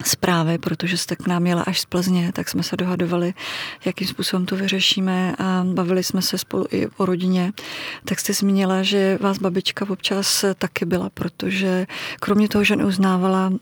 zprávy, 0.04 0.58
protože 0.58 0.96
jste 0.96 1.16
k 1.16 1.26
nám 1.26 1.42
měla 1.42 1.62
až 1.62 1.80
z 1.80 1.84
Plzně, 1.84 2.32
tak 2.32 2.48
jsme 2.48 2.62
se 2.62 2.76
dohadovali, 2.76 3.34
jakým 3.84 4.08
způsobem 4.08 4.46
to 4.46 4.56
vyřešíme 4.56 5.34
a 5.38 5.64
bavili 5.64 6.02
jsme 6.04 6.22
se 6.22 6.38
spolu 6.38 6.66
i 6.70 6.86
o 6.96 7.06
rodině. 7.06 7.52
Tak 8.04 8.20
jste 8.20 8.32
zmínila, 8.32 8.82
že 8.82 9.18
vás 9.20 9.38
babička 9.38 9.90
občas 9.90 10.44
taky 10.58 10.84
byla, 10.84 11.10
protože 11.14 11.86
kromě 12.20 12.48
toho, 12.48 12.64
že 12.64 12.76
neuznávala 12.76 13.52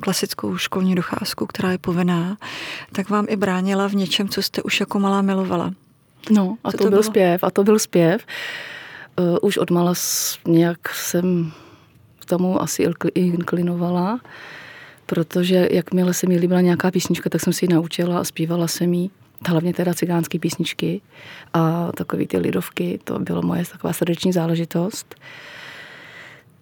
klasickou 0.00 0.56
školní 0.56 0.94
docházku, 0.94 1.46
která 1.46 1.70
je 1.70 1.78
povinná, 1.78 2.36
tak 2.92 3.10
vám 3.10 3.26
i 3.28 3.36
bránila 3.36 3.88
v 3.88 3.94
něčem, 3.94 4.28
co 4.28 4.42
jste 4.42 4.62
už 4.62 4.80
jako 4.80 4.98
malá 4.98 5.22
milovala. 5.22 5.72
No 6.30 6.56
a 6.64 6.72
to, 6.72 6.78
to 6.78 6.84
byl 6.84 6.90
bylo? 6.90 7.02
zpěv, 7.02 7.44
a 7.44 7.50
to 7.50 7.64
byl 7.64 7.78
zpěv. 7.78 8.26
Uh, 9.18 9.38
už 9.42 9.58
odmala 9.58 9.94
nějak 10.46 10.94
jsem 10.94 11.52
k 12.18 12.24
tomu 12.24 12.62
asi 12.62 12.90
inklinovala, 13.14 14.20
protože 15.08 15.68
jakmile 15.70 16.14
se 16.14 16.26
mi 16.26 16.36
líbila 16.36 16.60
nějaká 16.60 16.90
písnička, 16.90 17.30
tak 17.30 17.40
jsem 17.40 17.52
si 17.52 17.64
ji 17.64 17.68
naučila 17.72 18.18
a 18.18 18.24
zpívala 18.24 18.68
jsem 18.68 18.94
ji. 18.94 19.10
Hlavně 19.46 19.74
teda 19.74 19.94
cigánské 19.94 20.38
písničky 20.38 21.00
a 21.54 21.92
takové 21.92 22.26
ty 22.26 22.38
lidovky, 22.38 23.00
to 23.04 23.18
bylo 23.18 23.42
moje 23.42 23.64
taková 23.72 23.92
srdeční 23.92 24.32
záležitost. 24.32 25.14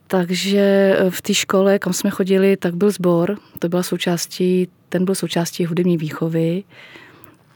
Takže 0.06 0.96
eh, 0.98 1.10
v 1.10 1.22
té 1.22 1.34
škole, 1.34 1.78
kam 1.78 1.92
jsme 1.92 2.10
chodili, 2.10 2.56
tak 2.56 2.74
byl 2.74 2.90
sbor, 2.90 3.38
to 3.58 3.68
byla 3.68 3.82
součástí, 3.82 4.68
ten 4.88 5.04
byl 5.04 5.14
součástí 5.14 5.66
hudební 5.66 5.96
výchovy, 5.96 6.64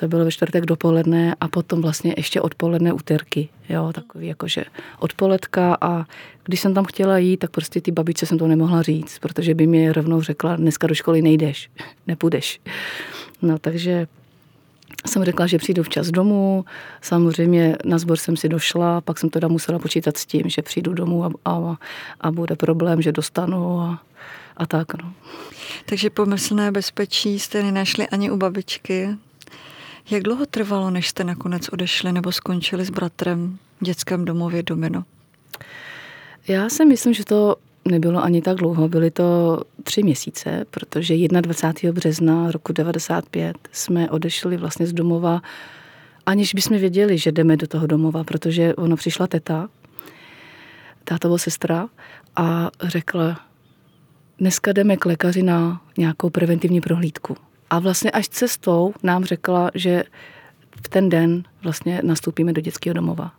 to 0.00 0.08
bylo 0.08 0.24
ve 0.24 0.30
čtvrtek 0.30 0.66
dopoledne 0.66 1.34
a 1.40 1.48
potom 1.48 1.82
vlastně 1.82 2.14
ještě 2.16 2.40
odpoledne 2.40 2.92
úterky, 2.92 3.48
jo, 3.68 3.92
takový 3.94 4.26
jakože 4.26 4.64
odpoledka 4.98 5.78
a 5.80 6.04
když 6.44 6.60
jsem 6.60 6.74
tam 6.74 6.84
chtěla 6.84 7.18
jít, 7.18 7.36
tak 7.36 7.50
prostě 7.50 7.80
ty 7.80 7.90
babičce 7.90 8.26
jsem 8.26 8.38
to 8.38 8.46
nemohla 8.46 8.82
říct, 8.82 9.18
protože 9.18 9.54
by 9.54 9.66
mi 9.66 9.92
rovnou 9.92 10.22
řekla, 10.22 10.56
dneska 10.56 10.86
do 10.86 10.94
školy 10.94 11.22
nejdeš, 11.22 11.70
nepůjdeš. 12.06 12.60
No 13.42 13.58
takže 13.58 14.06
jsem 15.06 15.24
řekla, 15.24 15.46
že 15.46 15.58
přijdu 15.58 15.82
včas 15.82 16.10
domů, 16.10 16.64
samozřejmě 17.00 17.76
na 17.84 17.98
sbor 17.98 18.16
jsem 18.16 18.36
si 18.36 18.48
došla, 18.48 19.00
pak 19.00 19.18
jsem 19.18 19.30
teda 19.30 19.48
musela 19.48 19.78
počítat 19.78 20.16
s 20.16 20.26
tím, 20.26 20.42
že 20.46 20.62
přijdu 20.62 20.94
domů 20.94 21.24
a, 21.24 21.30
a, 21.44 21.76
a 22.20 22.30
bude 22.30 22.56
problém, 22.56 23.02
že 23.02 23.12
dostanu 23.12 23.80
a, 23.80 24.02
a 24.56 24.66
tak. 24.66 25.02
No. 25.02 25.12
Takže 25.86 26.10
pomyslné 26.10 26.72
bezpečí 26.72 27.38
jste 27.38 27.62
nenašli 27.62 28.08
ani 28.08 28.30
u 28.30 28.36
babičky. 28.36 29.08
Jak 30.10 30.22
dlouho 30.22 30.46
trvalo, 30.46 30.90
než 30.90 31.08
jste 31.08 31.24
nakonec 31.24 31.68
odešli 31.68 32.12
nebo 32.12 32.32
skončili 32.32 32.84
s 32.84 32.90
bratrem 32.90 33.58
v 33.80 33.84
dětském 33.84 34.24
domově 34.24 34.62
Domino? 34.62 35.04
Já 36.48 36.68
si 36.68 36.84
myslím, 36.84 37.14
že 37.14 37.24
to 37.24 37.56
nebylo 37.84 38.22
ani 38.22 38.42
tak 38.42 38.56
dlouho, 38.56 38.88
byly 38.88 39.10
to 39.10 39.60
tři 39.82 40.02
měsíce, 40.02 40.64
protože 40.70 41.28
21. 41.28 41.92
března 41.92 42.50
roku 42.50 42.72
95 42.72 43.56
jsme 43.72 44.10
odešli 44.10 44.56
vlastně 44.56 44.86
z 44.86 44.92
domova, 44.92 45.42
aniž 46.26 46.54
bychom 46.54 46.78
věděli, 46.78 47.18
že 47.18 47.32
jdeme 47.32 47.56
do 47.56 47.66
toho 47.66 47.86
domova, 47.86 48.24
protože 48.24 48.74
ono 48.74 48.96
přišla 48.96 49.26
teta, 49.26 49.68
tátovo 51.04 51.38
sestra 51.38 51.88
a 52.36 52.70
řekla, 52.82 53.40
dneska 54.38 54.72
jdeme 54.72 54.96
k 54.96 55.06
lékaři 55.06 55.42
na 55.42 55.80
nějakou 55.98 56.30
preventivní 56.30 56.80
prohlídku. 56.80 57.36
A 57.70 57.78
vlastně 57.78 58.10
až 58.10 58.28
cestou 58.28 58.94
nám 59.02 59.24
řekla, 59.24 59.70
že 59.74 60.04
v 60.84 60.88
ten 60.88 61.08
den 61.08 61.42
vlastně 61.62 62.00
nastoupíme 62.04 62.52
do 62.52 62.60
dětského 62.60 62.94
domova. 62.94 63.32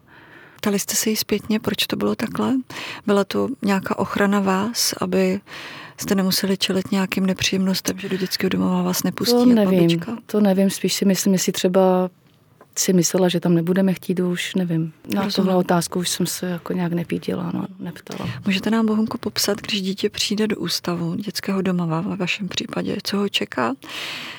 Ptali 0.57 0.79
jste 0.79 0.95
se 0.95 1.09
jí 1.09 1.15
zpětně, 1.15 1.59
proč 1.59 1.87
to 1.87 1.95
bylo 1.95 2.15
takhle? 2.15 2.53
Byla 3.05 3.23
to 3.23 3.47
nějaká 3.61 3.99
ochrana 3.99 4.39
vás, 4.39 4.93
aby 5.01 5.41
jste 5.97 6.15
nemuseli 6.15 6.57
čelit 6.57 6.91
nějakým 6.91 7.25
nepříjemnostem, 7.25 7.99
že 7.99 8.09
do 8.09 8.17
dětského 8.17 8.49
domova 8.49 8.81
vás 8.81 9.03
nepustí? 9.03 9.33
To 9.33 9.45
nevím, 9.45 9.79
babička? 9.79 10.17
to 10.25 10.41
nevím, 10.41 10.69
spíš 10.69 10.93
si 10.93 11.05
myslím, 11.05 11.33
jestli 11.33 11.51
třeba 11.51 12.09
si 12.77 12.93
myslela, 12.93 13.29
že 13.29 13.39
tam 13.39 13.53
nebudeme 13.53 13.93
chtít 13.93 14.19
už, 14.19 14.55
nevím. 14.55 14.93
Na 15.13 15.23
Rozumím. 15.23 15.35
tohle 15.35 15.55
otázku 15.55 15.99
už 15.99 16.09
jsem 16.09 16.25
se 16.25 16.49
jako 16.49 16.73
nějak 16.73 16.93
nepídila, 16.93 17.51
no, 17.53 17.67
neptala. 17.79 18.29
Můžete 18.45 18.69
nám, 18.69 18.85
Bohunko, 18.85 19.17
popsat, 19.17 19.61
když 19.61 19.81
dítě 19.81 20.09
přijde 20.09 20.47
do 20.47 20.57
ústavu 20.57 21.15
dětského 21.15 21.61
domova, 21.61 22.01
ve 22.01 22.15
vašem 22.15 22.47
případě, 22.47 22.97
co 23.03 23.17
ho 23.17 23.29
čeká? 23.29 23.75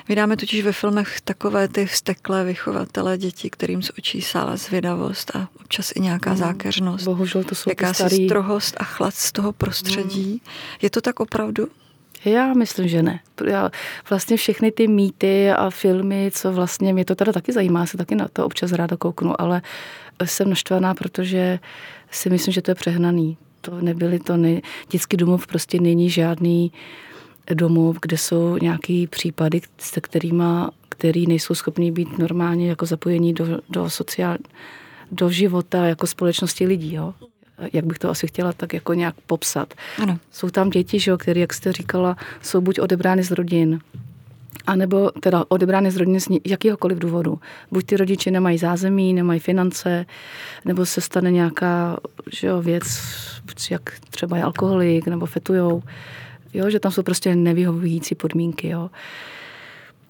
Vydáme 0.08 0.36
totiž 0.36 0.64
ve 0.64 0.72
filmech 0.72 1.20
takové 1.20 1.68
ty 1.68 1.86
vzteklé 1.86 2.44
vychovatele 2.44 3.18
dětí, 3.18 3.50
kterým 3.50 3.82
z 3.82 3.90
očí 3.98 4.22
sála 4.22 4.56
zvědavost 4.56 5.36
a 5.36 5.48
občas 5.60 5.92
i 5.94 6.00
nějaká 6.00 6.30
no, 6.30 6.36
zákeřnost. 6.36 7.04
Bohužel 7.04 7.44
to 7.44 7.54
jsou 7.54 7.70
Jakási 7.70 7.94
starý... 7.94 8.26
strohost 8.26 8.74
a 8.80 8.84
chlad 8.84 9.14
z 9.14 9.32
toho 9.32 9.52
prostředí. 9.52 10.40
No. 10.44 10.52
Je 10.82 10.90
to 10.90 11.00
tak 11.00 11.20
opravdu? 11.20 11.68
Já 12.24 12.54
myslím, 12.54 12.88
že 12.88 13.02
ne. 13.02 13.20
Já 13.46 13.70
vlastně 14.10 14.36
všechny 14.36 14.72
ty 14.72 14.88
mýty 14.88 15.50
a 15.50 15.70
filmy, 15.70 16.30
co 16.34 16.52
vlastně 16.52 16.92
mě 16.92 17.04
to 17.04 17.14
teda 17.14 17.32
taky 17.32 17.52
zajímá, 17.52 17.86
se 17.86 17.96
taky 17.96 18.14
na 18.14 18.28
to 18.32 18.46
občas 18.46 18.72
ráda 18.72 18.96
kouknu, 18.96 19.40
ale 19.40 19.62
jsem 20.24 20.50
naštvaná, 20.50 20.94
protože 20.94 21.58
si 22.10 22.30
myslím, 22.30 22.54
že 22.54 22.62
to 22.62 22.70
je 22.70 22.74
přehnaný. 22.74 23.36
To 23.60 23.80
nebyly 23.80 24.18
to, 24.18 24.36
ne, 24.36 24.60
dětský 24.90 25.16
domov 25.16 25.46
prostě 25.46 25.80
není 25.80 26.10
žádný 26.10 26.72
domov, 27.54 27.96
kde 28.02 28.18
jsou 28.18 28.56
nějaký 28.62 29.06
případy, 29.06 29.60
se 29.78 30.00
kterýma, 30.00 30.70
který 30.88 31.26
nejsou 31.26 31.54
schopní 31.54 31.92
být 31.92 32.18
normálně 32.18 32.68
jako 32.68 32.86
zapojení 32.86 33.34
do, 33.34 33.46
do 33.68 33.90
sociál, 33.90 34.36
do 35.12 35.30
života 35.30 35.86
jako 35.86 36.06
společnosti 36.06 36.66
lidí. 36.66 36.94
Jo? 36.94 37.14
Jak 37.72 37.86
bych 37.86 37.98
to 37.98 38.10
asi 38.10 38.26
chtěla 38.26 38.52
tak 38.52 38.74
jako 38.74 38.94
nějak 38.94 39.14
popsat. 39.26 39.74
Ano. 39.98 40.18
Jsou 40.32 40.50
tam 40.50 40.70
děti, 40.70 41.00
že, 41.00 41.16
které, 41.16 41.40
jak 41.40 41.54
jste 41.54 41.72
říkala, 41.72 42.16
jsou 42.42 42.60
buď 42.60 42.80
odebrány 42.80 43.22
z 43.22 43.30
rodin, 43.30 43.80
a 44.66 44.76
nebo 44.76 45.10
teda 45.10 45.44
odebrány 45.48 45.90
z 45.90 45.96
rodiny 45.96 46.20
z 46.20 46.28
jakýhokoliv 46.44 46.98
důvodu. 46.98 47.38
Buď 47.70 47.86
ty 47.86 47.96
rodiče 47.96 48.30
nemají 48.30 48.58
zázemí, 48.58 49.14
nemají 49.14 49.40
finance, 49.40 50.06
nebo 50.64 50.86
se 50.86 51.00
stane 51.00 51.30
nějaká 51.30 51.96
že 52.32 52.46
jo, 52.46 52.62
věc, 52.62 52.86
jak 53.70 53.92
třeba 54.10 54.36
je 54.36 54.42
alkoholik, 54.42 55.06
nebo 55.06 55.26
fetujou, 55.26 55.82
jo, 56.54 56.70
že 56.70 56.80
tam 56.80 56.92
jsou 56.92 57.02
prostě 57.02 57.34
nevyhovující 57.34 58.14
podmínky. 58.14 58.68
Jo. 58.68 58.90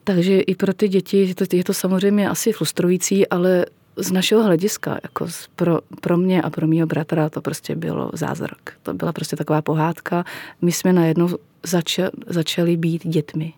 Takže 0.05 0.41
i 0.41 0.55
pro 0.55 0.75
ty 0.75 0.89
děti 0.89 1.17
je 1.17 1.35
to, 1.35 1.45
je 1.53 1.65
to 1.65 1.75
samozřejmě 1.75 2.29
asi 2.29 2.53
frustrující, 2.53 3.29
ale 3.29 3.67
z 3.97 4.13
našeho 4.13 4.43
hlediska, 4.43 4.99
jako 5.03 5.27
pro, 5.57 5.79
pro 6.01 6.17
mě 6.17 6.43
a 6.43 6.51
pro 6.51 6.67
mého 6.67 6.87
bratra, 6.87 7.31
to 7.31 7.41
prostě 7.41 7.77
bylo 7.77 8.11
zázrak. 8.15 8.73
To 8.83 8.95
byla 8.95 9.13
prostě 9.13 9.37
taková 9.37 9.63
pohádka. 9.63 10.25
My 10.63 10.73
jsme 10.73 10.93
najednou 10.93 11.29
začali, 11.63 12.11
začali 12.27 12.77
být 12.77 13.07
dětmi. 13.07 13.53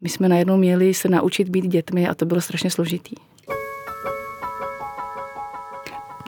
My 0.00 0.08
jsme 0.08 0.28
najednou 0.28 0.56
měli 0.56 0.94
se 0.94 1.08
naučit 1.08 1.48
být 1.48 1.66
dětmi 1.66 2.08
a 2.08 2.14
to 2.14 2.26
bylo 2.26 2.40
strašně 2.40 2.70
složitý. 2.70 3.14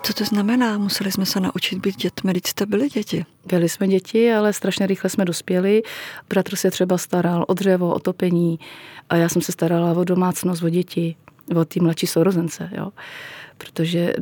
Co 0.02 0.12
to 0.12 0.24
znamená? 0.24 0.78
Museli 0.78 1.12
jsme 1.12 1.26
se 1.26 1.40
naučit 1.40 1.78
být 1.78 1.96
dětmi, 1.96 2.30
když 2.30 2.50
jste 2.50 2.66
byli 2.66 2.88
děti. 2.88 3.24
Byli 3.46 3.68
jsme 3.68 3.88
děti, 3.88 4.32
ale 4.32 4.52
strašně 4.52 4.86
rychle 4.86 5.10
jsme 5.10 5.24
dospěli. 5.24 5.82
Bratr 6.28 6.56
se 6.56 6.70
třeba 6.70 6.98
staral 6.98 7.44
o 7.48 7.54
dřevo, 7.54 7.94
o 7.94 7.98
topení 7.98 8.58
a 9.08 9.16
já 9.16 9.28
jsem 9.28 9.42
se 9.42 9.52
starala 9.52 9.92
o 9.92 10.04
domácnost, 10.04 10.62
o 10.62 10.68
děti 10.68 11.16
o 11.54 11.64
ty 11.64 11.80
mladší 11.80 12.06
sourozence, 12.06 12.70
jo. 12.76 12.90
Protože 13.58 14.14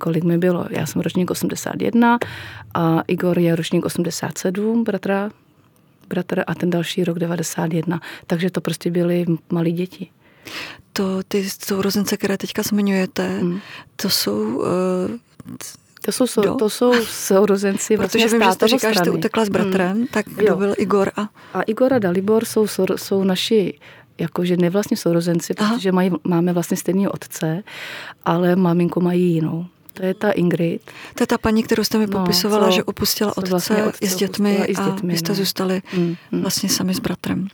kolik 0.00 0.24
mi 0.24 0.38
bylo? 0.38 0.66
Já 0.70 0.86
jsem 0.86 1.02
ročník 1.02 1.30
81 1.30 2.18
a 2.74 3.02
Igor 3.06 3.38
je 3.38 3.56
ročník 3.56 3.84
87, 3.84 4.84
bratra, 4.84 5.30
bratr 6.08 6.44
a 6.46 6.54
ten 6.54 6.70
další 6.70 7.04
rok 7.04 7.18
91. 7.18 8.00
Takže 8.26 8.50
to 8.50 8.60
prostě 8.60 8.90
byly 8.90 9.24
malí 9.50 9.72
děti. 9.72 10.10
To, 10.92 11.22
ty 11.28 11.50
sourozence, 11.64 12.16
které 12.16 12.38
teďka 12.38 12.62
zmiňujete, 12.62 13.28
hmm. 13.28 13.60
to 13.96 14.10
jsou 14.10 14.56
uh, 14.56 14.64
To 16.04 16.12
jsou, 16.12 16.26
sou, 16.26 16.54
to 16.54 16.70
jsou 16.70 16.92
sourozenci 17.04 17.96
vlastně 17.96 18.20
Protože 18.20 18.38
vím, 18.38 18.46
že 18.46 18.52
jste 18.52 18.68
říká, 18.68 18.92
že 18.92 18.98
jste 18.98 19.10
utekla 19.10 19.44
s 19.44 19.48
bratrem, 19.48 19.96
hmm. 19.96 20.06
tak 20.06 20.26
kdo 20.28 20.46
jo. 20.46 20.56
byl 20.56 20.74
Igor 20.78 21.10
a... 21.16 21.28
A 21.54 21.62
Igor 21.62 21.94
a 21.94 21.98
Dalibor 21.98 22.44
jsou, 22.44 22.66
jsou 22.96 23.24
naši 23.24 23.78
jakože 24.18 24.56
nevlastní 24.56 24.96
sourozenci, 24.96 25.54
Aha. 25.54 25.74
protože 25.74 25.92
mají, 25.92 26.10
máme 26.24 26.52
vlastně 26.52 26.76
stejný 26.76 27.08
otce, 27.08 27.62
ale 28.24 28.56
maminku 28.56 29.00
mají 29.00 29.32
jinou. 29.32 29.66
To 29.96 30.06
je 30.06 30.14
ta 30.14 30.30
Ingrid. 30.30 30.82
To 31.14 31.22
je 31.22 31.26
ta 31.26 31.38
paní, 31.38 31.62
kterou 31.62 31.84
jste 31.84 31.98
mi 31.98 32.06
no, 32.06 32.18
popisovala, 32.18 32.70
že 32.70 32.84
opustila 32.84 33.36
otce, 33.36 33.50
vlastně 33.50 33.84
otce 33.84 33.98
i 34.00 34.08
s 34.08 34.16
dětmi 34.16 34.54
i 34.66 34.74
s 34.74 34.80
dětmi, 34.80 35.14
a 35.14 35.16
jste 35.16 35.28
no. 35.28 35.34
zůstali 35.34 35.82
mm, 35.96 36.16
mm. 36.32 36.40
vlastně 36.40 36.68
sami 36.68 36.94
s 36.94 37.00
bratrem. 37.00 37.48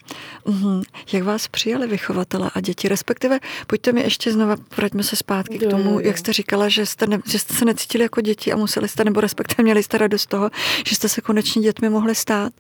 Mm. 0.47 0.83
Jak 1.13 1.23
vás 1.23 1.49
přijali 1.49 1.87
vychovatele 1.87 2.51
a 2.55 2.61
děti? 2.61 2.89
Respektive, 2.89 3.39
pojďte 3.67 3.93
mi 3.93 4.03
ještě 4.03 4.33
znova, 4.33 4.57
vraťme 4.77 5.03
se 5.03 5.17
zpátky 5.17 5.59
k 5.59 5.71
tomu, 5.71 5.91
jo, 5.91 5.91
jo. 5.91 6.01
jak 6.01 6.19
jste 6.19 6.33
říkala, 6.33 6.69
že 6.69 6.87
jste, 6.87 7.07
ne, 7.07 7.19
že 7.27 7.39
jste 7.39 7.55
se 7.55 7.65
necítili 7.65 8.05
jako 8.05 8.21
děti 8.21 8.53
a 8.53 8.57
museli 8.57 8.89
jste, 8.89 9.05
nebo 9.05 9.21
respektive 9.21 9.65
měli 9.65 9.83
jste 9.83 9.99
radost 9.99 10.23
z 10.23 10.27
toho, 10.27 10.51
že 10.87 10.97
jste 10.97 11.09
se 11.09 11.21
konečně 11.21 11.63
dětmi 11.63 11.89
mohli 11.89 12.15
stát. 12.15 12.53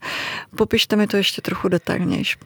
Popište 0.56 0.97
mi 0.97 1.06
to 1.06 1.16
ještě 1.16 1.42
trochu 1.42 1.68
detailnější. 1.68 2.37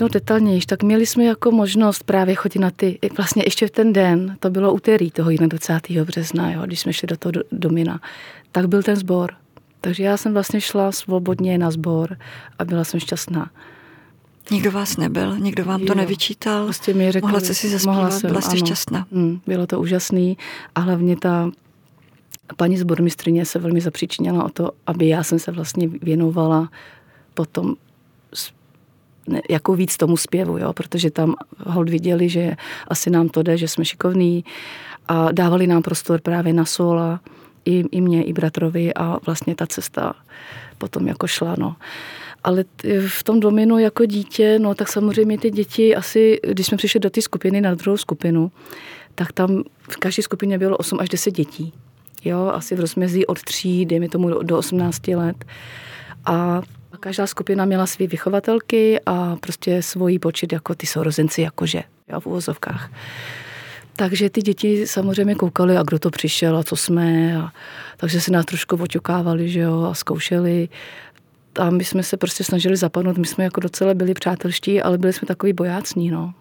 No 0.00 0.08
detailněji, 0.08 0.60
tak 0.66 0.82
měli 0.82 1.06
jsme 1.06 1.24
jako 1.24 1.50
možnost 1.50 2.02
právě 2.02 2.34
chodit 2.34 2.58
na 2.58 2.70
ty, 2.70 2.98
vlastně 3.16 3.42
ještě 3.46 3.66
v 3.66 3.70
ten 3.70 3.92
den, 3.92 4.36
to 4.40 4.50
bylo 4.50 4.72
úterý 4.72 5.10
toho 5.10 5.30
21. 5.30 6.04
března, 6.04 6.52
jo, 6.52 6.62
když 6.66 6.80
jsme 6.80 6.92
šli 6.92 7.08
do 7.08 7.16
toho 7.16 7.32
domina, 7.52 8.00
tak 8.52 8.68
byl 8.68 8.82
ten 8.82 8.96
sbor. 8.96 9.32
Takže 9.80 10.04
já 10.04 10.16
jsem 10.16 10.32
vlastně 10.32 10.60
šla 10.60 10.92
svobodně 10.92 11.58
na 11.58 11.70
sbor 11.70 12.16
a 12.58 12.64
byla 12.64 12.84
jsem 12.84 13.00
šťastná. 13.00 13.50
Nikdo 14.50 14.72
vás 14.72 14.96
nebyl, 14.96 15.38
nikdo 15.38 15.64
vám 15.64 15.80
to 15.80 15.92
jo. 15.92 15.94
nevyčítal, 15.94 16.64
prostě 16.64 16.94
mi 16.94 17.12
řekl, 17.12 17.26
mohla 17.26 17.40
jste 17.40 17.54
si 17.54 17.68
zaspívat, 17.68 18.12
jsem, 18.12 18.30
byla 18.30 18.40
jste 18.40 18.56
ano, 18.56 18.66
šťastná. 18.66 19.06
Mm, 19.10 19.40
bylo 19.46 19.66
to 19.66 19.80
úžasný 19.80 20.38
a 20.74 20.80
hlavně 20.80 21.16
ta 21.16 21.50
paní 22.56 22.78
zbormistrině 22.78 23.46
se 23.46 23.58
velmi 23.58 23.80
zapříčinila 23.80 24.44
o 24.44 24.48
to, 24.48 24.70
aby 24.86 25.08
já 25.08 25.22
jsem 25.22 25.38
se 25.38 25.52
vlastně 25.52 25.88
věnovala 25.88 26.70
potom 27.34 27.74
jako 29.50 29.74
víc 29.74 29.96
tomu 29.96 30.16
zpěvu, 30.16 30.58
jo, 30.58 30.72
protože 30.72 31.10
tam 31.10 31.34
hold 31.66 31.88
viděli, 31.88 32.28
že 32.28 32.56
asi 32.88 33.10
nám 33.10 33.28
to 33.28 33.42
jde, 33.42 33.56
že 33.56 33.68
jsme 33.68 33.84
šikovní 33.84 34.44
a 35.08 35.32
dávali 35.32 35.66
nám 35.66 35.82
prostor 35.82 36.20
právě 36.20 36.52
na 36.52 36.64
sola, 36.64 37.20
i, 37.64 37.84
i 37.90 38.00
mě, 38.00 38.22
i 38.22 38.32
bratrovi 38.32 38.94
a 38.94 39.18
vlastně 39.26 39.54
ta 39.54 39.66
cesta 39.66 40.14
potom 40.78 41.08
jako 41.08 41.26
šla, 41.26 41.54
no. 41.58 41.76
Ale 42.44 42.64
v 43.08 43.22
tom 43.22 43.40
dominu 43.40 43.78
jako 43.78 44.04
dítě, 44.04 44.58
no 44.58 44.74
tak 44.74 44.88
samozřejmě 44.88 45.38
ty 45.38 45.50
děti 45.50 45.96
asi, 45.96 46.40
když 46.42 46.66
jsme 46.66 46.76
přišli 46.76 47.00
do 47.00 47.10
té 47.10 47.22
skupiny, 47.22 47.60
na 47.60 47.74
druhou 47.74 47.96
skupinu, 47.96 48.50
tak 49.14 49.32
tam 49.32 49.62
v 49.90 49.96
každé 49.96 50.22
skupině 50.22 50.58
bylo 50.58 50.76
8 50.76 50.98
až 51.00 51.08
10 51.08 51.30
dětí. 51.30 51.72
Jo, 52.24 52.50
asi 52.54 52.74
v 52.74 52.80
rozmezí 52.80 53.26
od 53.26 53.42
3, 53.42 53.84
dejme 53.84 54.08
tomu 54.08 54.42
do 54.42 54.58
18 54.58 55.08
let. 55.08 55.44
A 56.24 56.62
Každá 57.00 57.26
skupina 57.26 57.64
měla 57.64 57.86
své 57.86 58.06
vychovatelky 58.06 59.00
a 59.06 59.36
prostě 59.36 59.82
svojí 59.82 60.18
počet 60.18 60.52
jako 60.52 60.74
ty 60.74 60.86
sourozenci, 60.86 61.42
jakože, 61.42 61.82
jo, 62.08 62.20
v 62.20 62.26
uvozovkách. 62.26 62.90
Takže 63.96 64.30
ty 64.30 64.42
děti 64.42 64.86
samozřejmě 64.86 65.34
koukaly, 65.34 65.76
a 65.76 65.82
kdo 65.82 65.98
to 65.98 66.10
přišel 66.10 66.56
a 66.56 66.64
co 66.64 66.76
jsme. 66.76 67.36
A, 67.36 67.52
takže 67.96 68.20
se 68.20 68.30
nás 68.30 68.44
trošku 68.44 68.76
oťukávali, 68.76 69.48
že 69.48 69.60
jo, 69.60 69.82
a 69.82 69.94
zkoušeli. 69.94 70.68
A 71.58 71.70
my 71.70 71.84
jsme 71.84 72.02
se 72.02 72.16
prostě 72.16 72.44
snažili 72.44 72.76
zapadnout. 72.76 73.18
My 73.18 73.26
jsme 73.26 73.44
jako 73.44 73.60
docela 73.60 73.94
byli 73.94 74.14
přátelští, 74.14 74.82
ale 74.82 74.98
byli 74.98 75.12
jsme 75.12 75.26
takový 75.26 75.52
bojácní, 75.52 76.10
no. 76.10 76.34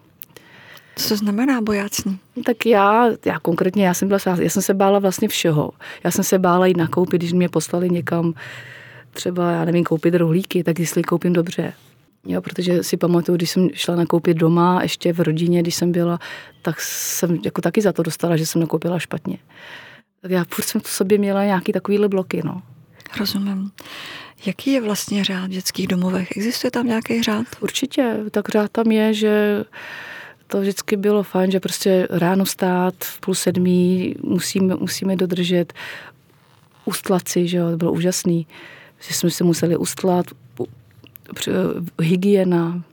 Co 0.95 1.15
znamená 1.15 1.61
bojácní? 1.61 2.19
Tak 2.45 2.65
já, 2.65 3.09
já 3.25 3.39
konkrétně, 3.39 3.87
já 3.87 3.93
jsem 3.93 4.07
byla, 4.07 4.19
já 4.25 4.49
jsem 4.49 4.61
se 4.61 4.73
bála 4.73 4.99
vlastně 4.99 5.27
všeho. 5.27 5.71
Já 6.03 6.11
jsem 6.11 6.23
se 6.23 6.39
bála 6.39 6.65
jít 6.65 6.77
nakoupit, 6.77 7.21
když 7.21 7.33
mě 7.33 7.49
poslali 7.49 7.89
někam 7.89 8.33
třeba, 9.17 9.51
já 9.51 9.65
nevím, 9.65 9.83
koupit 9.83 10.15
rohlíky, 10.15 10.63
tak 10.63 10.79
jestli 10.79 11.03
koupím 11.03 11.33
dobře. 11.33 11.73
Jo, 12.27 12.41
protože 12.41 12.83
si 12.83 12.97
pamatuju, 12.97 13.35
když 13.35 13.49
jsem 13.49 13.69
šla 13.73 13.95
nakoupit 13.95 14.37
doma, 14.37 14.79
ještě 14.83 15.13
v 15.13 15.19
rodině, 15.19 15.61
když 15.61 15.75
jsem 15.75 15.91
byla, 15.91 16.19
tak 16.61 16.81
jsem 16.81 17.39
jako 17.45 17.61
taky 17.61 17.81
za 17.81 17.93
to 17.93 18.03
dostala, 18.03 18.37
že 18.37 18.45
jsem 18.45 18.61
nakoupila 18.61 18.99
špatně. 18.99 19.37
Tak 20.21 20.31
já 20.31 20.45
furt 20.49 20.65
jsem 20.65 20.81
v 20.81 20.89
sobě 20.89 21.17
měla 21.17 21.43
nějaký 21.43 21.71
takovýhle 21.71 22.09
bloky, 22.09 22.41
no. 22.45 22.61
Rozumím. 23.19 23.71
Jaký 24.45 24.71
je 24.71 24.81
vlastně 24.81 25.23
řád 25.23 25.45
v 25.45 25.53
dětských 25.53 25.87
domovech? 25.87 26.37
Existuje 26.37 26.71
tam 26.71 26.87
nějaký 26.87 27.23
řád? 27.23 27.45
Určitě. 27.59 28.17
Tak 28.31 28.49
řád 28.49 28.71
tam 28.71 28.91
je, 28.91 29.13
že 29.13 29.63
to 30.47 30.61
vždycky 30.61 30.97
bylo 30.97 31.23
fajn, 31.23 31.51
že 31.51 31.59
prostě 31.59 32.07
ráno 32.09 32.45
stát 32.45 32.93
v 32.99 33.19
půl 33.19 33.35
sedmí 33.35 34.15
musíme, 34.23 34.75
musíme 34.75 35.15
dodržet 35.15 35.73
ustlat 36.85 37.27
si, 37.27 37.47
že 37.47 37.57
jo, 37.57 37.71
to 37.71 37.77
bylo 37.77 37.91
úžasný 37.91 38.47
že 38.99 39.13
jsme 39.13 39.29
se 39.29 39.43
museli 39.43 39.77
ustlat, 39.77 40.25
hygiena, 42.01 42.83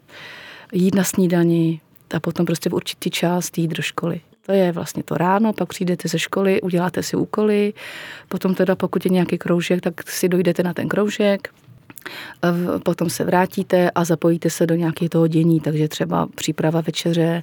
jít 0.72 0.94
na 0.94 1.04
snídani 1.04 1.80
a 2.14 2.20
potom 2.20 2.46
prostě 2.46 2.70
v 2.70 2.74
určitý 2.74 3.10
čas 3.10 3.50
jít 3.56 3.68
do 3.68 3.82
školy. 3.82 4.20
To 4.46 4.52
je 4.52 4.72
vlastně 4.72 5.02
to 5.02 5.14
ráno, 5.14 5.52
pak 5.52 5.68
přijdete 5.68 6.08
ze 6.08 6.18
školy, 6.18 6.60
uděláte 6.60 7.02
si 7.02 7.16
úkoly, 7.16 7.72
potom 8.28 8.54
teda 8.54 8.76
pokud 8.76 9.04
je 9.04 9.10
nějaký 9.10 9.38
kroužek, 9.38 9.80
tak 9.80 10.10
si 10.10 10.28
dojdete 10.28 10.62
na 10.62 10.74
ten 10.74 10.88
kroužek, 10.88 11.48
potom 12.82 13.10
se 13.10 13.24
vrátíte 13.24 13.90
a 13.90 14.04
zapojíte 14.04 14.50
se 14.50 14.66
do 14.66 14.74
nějakého 14.74 15.08
toho 15.08 15.26
dění, 15.26 15.60
takže 15.60 15.88
třeba 15.88 16.26
příprava 16.34 16.80
večeře 16.80 17.42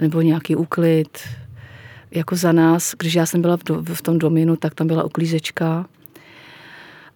nebo 0.00 0.20
nějaký 0.20 0.56
úklid. 0.56 1.18
Jako 2.10 2.36
za 2.36 2.52
nás, 2.52 2.94
když 2.98 3.14
já 3.14 3.26
jsem 3.26 3.42
byla 3.42 3.58
v, 3.92 4.02
tom 4.02 4.18
dominu, 4.18 4.56
tak 4.56 4.74
tam 4.74 4.86
byla 4.86 5.04
uklízečka, 5.04 5.86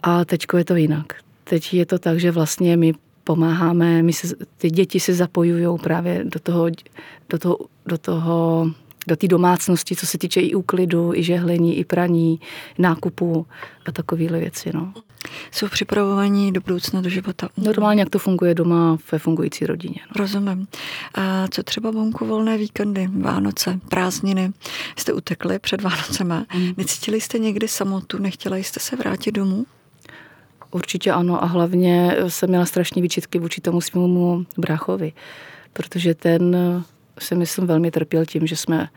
a 0.03 0.25
teď 0.25 0.47
je 0.57 0.65
to 0.65 0.77
jinak. 0.77 1.07
Teď 1.45 1.75
je 1.75 1.87
to 1.87 1.99
tak, 1.99 2.21
že 2.21 2.31
vlastně 2.31 2.77
my 2.77 2.93
pomáháme, 3.25 4.03
my 4.03 4.13
se, 4.13 4.37
ty 4.57 4.71
děti 4.71 5.01
se 5.01 5.15
zapojují 5.15 5.79
právě 5.79 6.25
do 6.25 6.41
toho, 6.41 6.71
do 7.29 7.39
toho, 7.39 7.59
do 7.87 7.99
toho 7.99 8.71
do 9.07 9.17
té 9.17 9.29
domácnosti, 9.29 9.97
co 9.97 10.07
se 10.07 10.19
týče 10.19 10.41
i 10.41 10.55
úklidu, 10.55 11.15
i 11.15 11.23
žehlení, 11.23 11.79
i 11.79 11.85
praní, 11.85 12.41
nákupu 12.79 13.47
a 13.87 13.93
takovéhle 13.93 14.39
věci. 14.39 14.71
No. 14.75 14.93
Jsou 15.51 15.69
připravovaní 15.69 16.53
do 16.53 16.61
budoucna, 16.61 17.01
do 17.01 17.09
života? 17.09 17.49
Normálně, 17.57 18.03
jak 18.03 18.11
to 18.11 18.19
funguje 18.19 18.55
doma 18.55 18.99
ve 19.13 19.19
fungující 19.19 19.67
rodině. 19.67 19.97
No. 20.01 20.21
Rozumím. 20.21 20.67
A 21.15 21.49
co 21.49 21.63
třeba 21.63 21.91
vonku 21.91 22.27
volné 22.27 22.59
víkendy, 22.59 23.09
Vánoce, 23.13 23.81
prázdniny? 23.89 24.53
Jste 24.97 25.13
utekli 25.13 25.59
před 25.59 25.83
Vánocema. 25.83 26.47
Mm. 26.55 26.73
Necítili 26.77 27.21
jste 27.21 27.39
někdy 27.39 27.69
samotu? 27.69 28.19
Nechtěla 28.19 28.57
jste 28.57 28.81
se 28.81 28.97
vrátit 28.97 29.33
domů? 29.33 29.67
Určitě 30.71 31.13
ano 31.13 31.45
a 31.45 31.47
hlavně 31.47 32.17
jsem 32.29 32.49
měla 32.49 32.67
strašně 32.67 33.03
výčitky 33.03 33.39
vůči 33.39 33.61
tomu 33.61 33.81
svému 33.81 34.47
bráchovi, 34.59 35.13
protože 35.73 36.15
ten 36.15 36.57
se 37.19 37.35
myslím 37.35 37.67
velmi 37.67 37.91
trpěl 37.91 38.27
tím, 38.27 38.47
že 38.47 38.57
jsme 38.57 38.89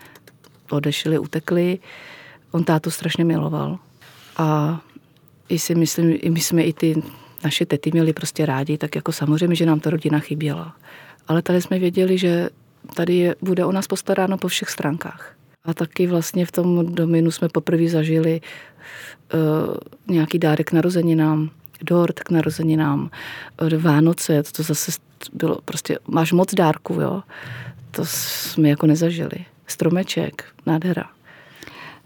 odešli, 0.69 1.19
utekli. 1.19 1.79
On 2.51 2.63
tátu 2.63 2.91
strašně 2.91 3.25
miloval 3.25 3.79
a 4.37 4.79
i 5.49 5.59
si 5.59 5.75
myslím, 5.75 6.17
i 6.21 6.29
my 6.29 6.39
jsme 6.39 6.63
i 6.63 6.73
ty 6.73 7.03
naše 7.43 7.65
tety 7.65 7.91
měli 7.93 8.13
prostě 8.13 8.45
rádi, 8.45 8.77
tak 8.77 8.95
jako 8.95 9.11
samozřejmě, 9.11 9.55
že 9.55 9.65
nám 9.65 9.79
ta 9.79 9.89
rodina 9.89 10.19
chyběla. 10.19 10.75
Ale 11.27 11.41
tady 11.41 11.61
jsme 11.61 11.79
věděli, 11.79 12.17
že 12.17 12.49
tady 12.95 13.15
je, 13.15 13.35
bude 13.41 13.65
o 13.65 13.71
nás 13.71 13.87
postaráno 13.87 14.37
po 14.37 14.47
všech 14.47 14.69
stránkách. 14.69 15.35
A 15.65 15.73
taky 15.73 16.07
vlastně 16.07 16.45
v 16.45 16.51
tom 16.51 16.95
dominu 16.95 17.31
jsme 17.31 17.49
poprvé 17.49 17.89
zažili 17.89 18.41
uh, 19.33 19.39
nějaký 20.07 20.39
dárek 20.39 20.71
narozeninám, 20.71 21.49
dort 21.83 22.19
k 22.19 22.29
narozeninám, 22.29 23.09
Vánoce, 23.79 24.43
to 24.43 24.63
zase 24.63 24.91
bylo 25.33 25.57
prostě, 25.65 25.99
máš 26.07 26.31
moc 26.31 26.53
dárků, 26.53 26.93
jo. 26.93 27.23
To 27.91 28.05
jsme 28.05 28.69
jako 28.69 28.87
nezažili. 28.87 29.45
Stromeček, 29.67 30.45
nádhera. 30.65 31.09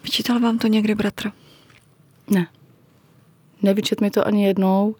Vyčítal 0.03 0.39
vám 0.39 0.57
to 0.57 0.67
někdy 0.67 0.95
bratr? 0.95 1.31
Ne. 2.29 2.47
Nevyčet 3.61 4.01
mi 4.01 4.11
to 4.11 4.27
ani 4.27 4.45
jednou, 4.45 4.95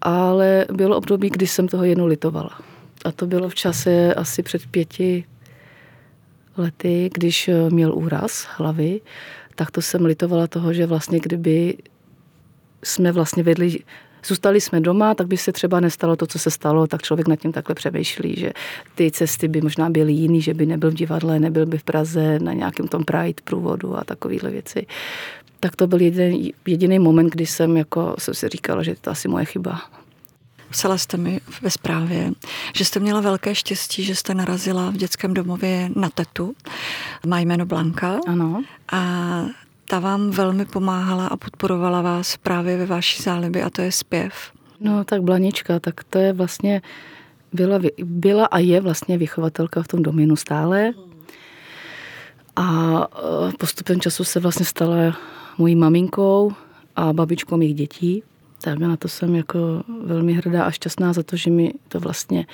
ale 0.00 0.66
bylo 0.72 0.96
období, 0.96 1.30
kdy 1.30 1.46
jsem 1.46 1.68
toho 1.68 1.84
jednou 1.84 2.06
litovala. 2.06 2.58
A 3.04 3.12
to 3.12 3.26
bylo 3.26 3.48
v 3.48 3.54
čase 3.54 4.14
asi 4.14 4.42
před 4.42 4.66
pěti 4.66 5.24
lety, 6.56 7.10
když 7.14 7.50
měl 7.68 7.94
úraz 7.94 8.46
hlavy, 8.56 9.00
tak 9.54 9.70
to 9.70 9.82
jsem 9.82 10.04
litovala 10.04 10.46
toho, 10.46 10.72
že 10.72 10.86
vlastně 10.86 11.20
kdyby 11.20 11.76
jsme 12.84 13.12
vlastně 13.12 13.42
vedli, 13.42 13.78
zůstali 14.26 14.60
jsme 14.60 14.80
doma, 14.80 15.14
tak 15.14 15.26
by 15.26 15.36
se 15.36 15.52
třeba 15.52 15.80
nestalo 15.80 16.16
to, 16.16 16.26
co 16.26 16.38
se 16.38 16.50
stalo, 16.50 16.86
tak 16.86 17.02
člověk 17.02 17.28
nad 17.28 17.36
tím 17.36 17.52
takhle 17.52 17.74
přemýšlí, 17.74 18.34
že 18.38 18.52
ty 18.94 19.10
cesty 19.10 19.48
by 19.48 19.60
možná 19.60 19.90
byly 19.90 20.12
jiný, 20.12 20.42
že 20.42 20.54
by 20.54 20.66
nebyl 20.66 20.90
v 20.90 20.94
divadle, 20.94 21.38
nebyl 21.38 21.66
by 21.66 21.78
v 21.78 21.84
Praze 21.84 22.38
na 22.38 22.52
nějakém 22.52 22.88
tom 22.88 23.04
Pride 23.04 23.42
průvodu 23.44 23.96
a 23.96 24.04
takovéhle 24.04 24.50
věci. 24.50 24.86
Tak 25.60 25.76
to 25.76 25.86
byl 25.86 26.00
jediný, 26.00 26.54
jediný 26.66 26.98
moment, 26.98 27.30
kdy 27.30 27.46
jsem, 27.46 27.76
jako, 27.76 28.14
jsem 28.18 28.34
si 28.34 28.48
říkala, 28.48 28.82
že 28.82 28.94
to 29.00 29.10
asi 29.10 29.28
moje 29.28 29.44
chyba. 29.44 29.80
Psala 30.70 30.98
jste 30.98 31.16
mi 31.16 31.40
ve 31.62 31.70
zprávě, 31.70 32.30
že 32.74 32.84
jste 32.84 33.00
měla 33.00 33.20
velké 33.20 33.54
štěstí, 33.54 34.04
že 34.04 34.14
jste 34.14 34.34
narazila 34.34 34.90
v 34.90 34.96
dětském 34.96 35.34
domově 35.34 35.90
na 35.96 36.10
tetu. 36.10 36.54
Má 37.26 37.40
jméno 37.40 37.66
Blanka. 37.66 38.18
Ano. 38.26 38.62
A 38.92 39.44
ta 39.92 39.98
vám 39.98 40.30
velmi 40.30 40.64
pomáhala 40.64 41.26
a 41.26 41.36
podporovala 41.36 42.02
vás 42.02 42.36
právě 42.36 42.76
ve 42.76 42.86
vaší 42.86 43.22
zálibě 43.22 43.64
a 43.64 43.70
to 43.70 43.82
je 43.82 43.92
zpěv. 43.92 44.52
No 44.80 45.04
tak 45.04 45.22
Blanička, 45.22 45.80
tak 45.80 46.04
to 46.04 46.18
je 46.18 46.32
vlastně, 46.32 46.82
byla, 47.52 47.78
byla 48.04 48.46
a 48.46 48.58
je 48.58 48.80
vlastně 48.80 49.18
vychovatelka 49.18 49.82
v 49.82 49.88
tom 49.88 50.02
dominu 50.02 50.36
stále. 50.36 50.92
A 52.56 52.66
e, 53.48 53.56
postupem 53.58 54.00
času 54.00 54.24
se 54.24 54.40
vlastně 54.40 54.66
stala 54.66 55.16
mojí 55.58 55.76
maminkou 55.76 56.52
a 56.96 57.12
babičkou 57.12 57.56
mých 57.56 57.74
dětí. 57.74 58.22
Tak 58.64 58.78
na 58.78 58.96
to 58.96 59.08
jsem 59.08 59.34
jako 59.34 59.82
velmi 60.04 60.32
hrdá 60.32 60.64
a 60.64 60.70
šťastná 60.70 61.12
za 61.12 61.22
to, 61.22 61.36
že 61.36 61.50
mi 61.50 61.72
to 61.88 62.00
vlastně 62.00 62.46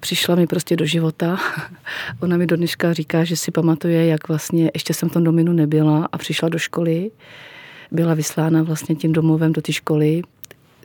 přišla 0.00 0.34
mi 0.34 0.46
prostě 0.46 0.76
do 0.76 0.86
života. 0.86 1.38
Ona 2.20 2.36
mi 2.36 2.46
do 2.46 2.56
dneška 2.56 2.92
říká, 2.92 3.24
že 3.24 3.36
si 3.36 3.50
pamatuje, 3.50 4.06
jak 4.06 4.28
vlastně 4.28 4.70
ještě 4.74 4.94
jsem 4.94 5.08
v 5.08 5.12
tom 5.12 5.24
dominu 5.24 5.52
nebyla 5.52 6.08
a 6.12 6.18
přišla 6.18 6.48
do 6.48 6.58
školy. 6.58 7.10
Byla 7.90 8.14
vyslána 8.14 8.62
vlastně 8.62 8.94
tím 8.94 9.12
domovem 9.12 9.52
do 9.52 9.62
té 9.62 9.72
školy 9.72 10.22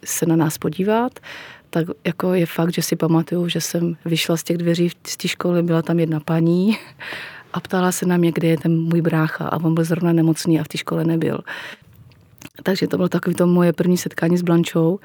se 0.05 0.25
na 0.25 0.35
nás 0.35 0.57
podívat 0.57 1.19
tak 1.73 1.87
jako 2.05 2.33
je 2.33 2.45
fakt, 2.45 2.73
že 2.73 2.81
si 2.81 2.95
pamatuju, 2.95 3.47
že 3.47 3.61
jsem 3.61 3.97
vyšla 4.05 4.37
z 4.37 4.43
těch 4.43 4.57
dveří 4.57 4.89
z 5.07 5.17
té 5.17 5.27
školy, 5.27 5.63
byla 5.63 5.81
tam 5.81 5.99
jedna 5.99 6.19
paní 6.19 6.77
a 7.53 7.59
ptala 7.59 7.91
se 7.91 8.05
na 8.05 8.17
mě, 8.17 8.31
kde 8.31 8.47
je 8.47 8.57
ten 8.57 8.79
můj 8.79 9.01
brácha 9.01 9.47
a 9.47 9.63
on 9.63 9.73
byl 9.73 9.83
zrovna 9.83 10.13
nemocný 10.13 10.59
a 10.59 10.63
v 10.63 10.67
té 10.67 10.77
škole 10.77 11.03
nebyl. 11.03 11.39
Takže 12.63 12.87
to 12.87 12.97
bylo 12.97 13.09
takové 13.09 13.35
to 13.35 13.47
moje 13.47 13.73
první 13.73 13.97
setkání 13.97 14.37
s 14.37 14.41
Blančou 14.41 14.99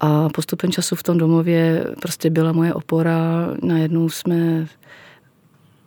a 0.00 0.28
postupem 0.28 0.72
času 0.72 0.96
v 0.96 1.02
tom 1.02 1.18
domově 1.18 1.86
prostě 2.02 2.30
byla 2.30 2.52
moje 2.52 2.74
opora. 2.74 3.48
Najednou 3.62 4.08
jsme 4.08 4.66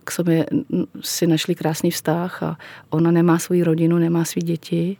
k 0.03 0.11
sobě 0.11 0.45
si 1.01 1.27
našli 1.27 1.55
krásný 1.55 1.91
vztah 1.91 2.43
a 2.43 2.57
ona 2.89 3.11
nemá 3.11 3.39
svou 3.39 3.63
rodinu, 3.63 3.97
nemá 3.97 4.25
svý 4.25 4.41
děti, 4.41 4.97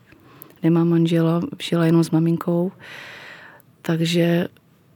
nemá 0.63 0.83
manžela, 0.83 1.41
žila 1.61 1.85
jenom 1.85 2.03
s 2.03 2.11
maminkou. 2.11 2.71
Takže 3.81 4.47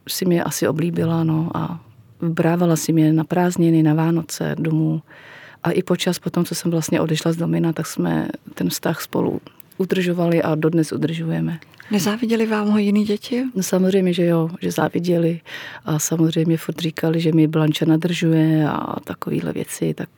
si 0.08 0.24
mě 0.24 0.44
asi 0.44 0.68
oblíbila 0.68 1.24
no, 1.24 1.50
a 1.54 1.80
brávala 2.20 2.76
si 2.76 2.92
mě 2.92 3.12
na 3.12 3.24
prázdniny, 3.24 3.82
na 3.82 3.94
Vánoce 3.94 4.54
domů. 4.58 5.02
A 5.62 5.70
i 5.70 5.82
počas 5.82 6.18
potom, 6.18 6.44
co 6.44 6.54
jsem 6.54 6.70
vlastně 6.70 7.00
odešla 7.00 7.32
z 7.32 7.36
Domina, 7.36 7.72
tak 7.72 7.86
jsme 7.86 8.28
ten 8.54 8.68
vztah 8.68 9.00
spolu 9.00 9.40
udržovali 9.78 10.42
a 10.42 10.54
dodnes 10.54 10.92
udržujeme. 10.92 11.58
Nezáviděli 11.90 12.46
vám 12.46 12.70
ho 12.70 12.78
jiný 12.78 13.04
děti? 13.04 13.44
No 13.54 13.62
samozřejmě, 13.62 14.12
že 14.12 14.24
jo, 14.24 14.50
že 14.60 14.70
záviděli 14.70 15.40
a 15.84 15.98
samozřejmě 15.98 16.56
furt 16.56 16.78
říkali, 16.78 17.20
že 17.20 17.32
mi 17.32 17.46
Blanča 17.46 17.84
nadržuje 17.84 18.68
a 18.68 19.00
takovéhle 19.04 19.52
věci, 19.52 19.94
tak 19.94 20.08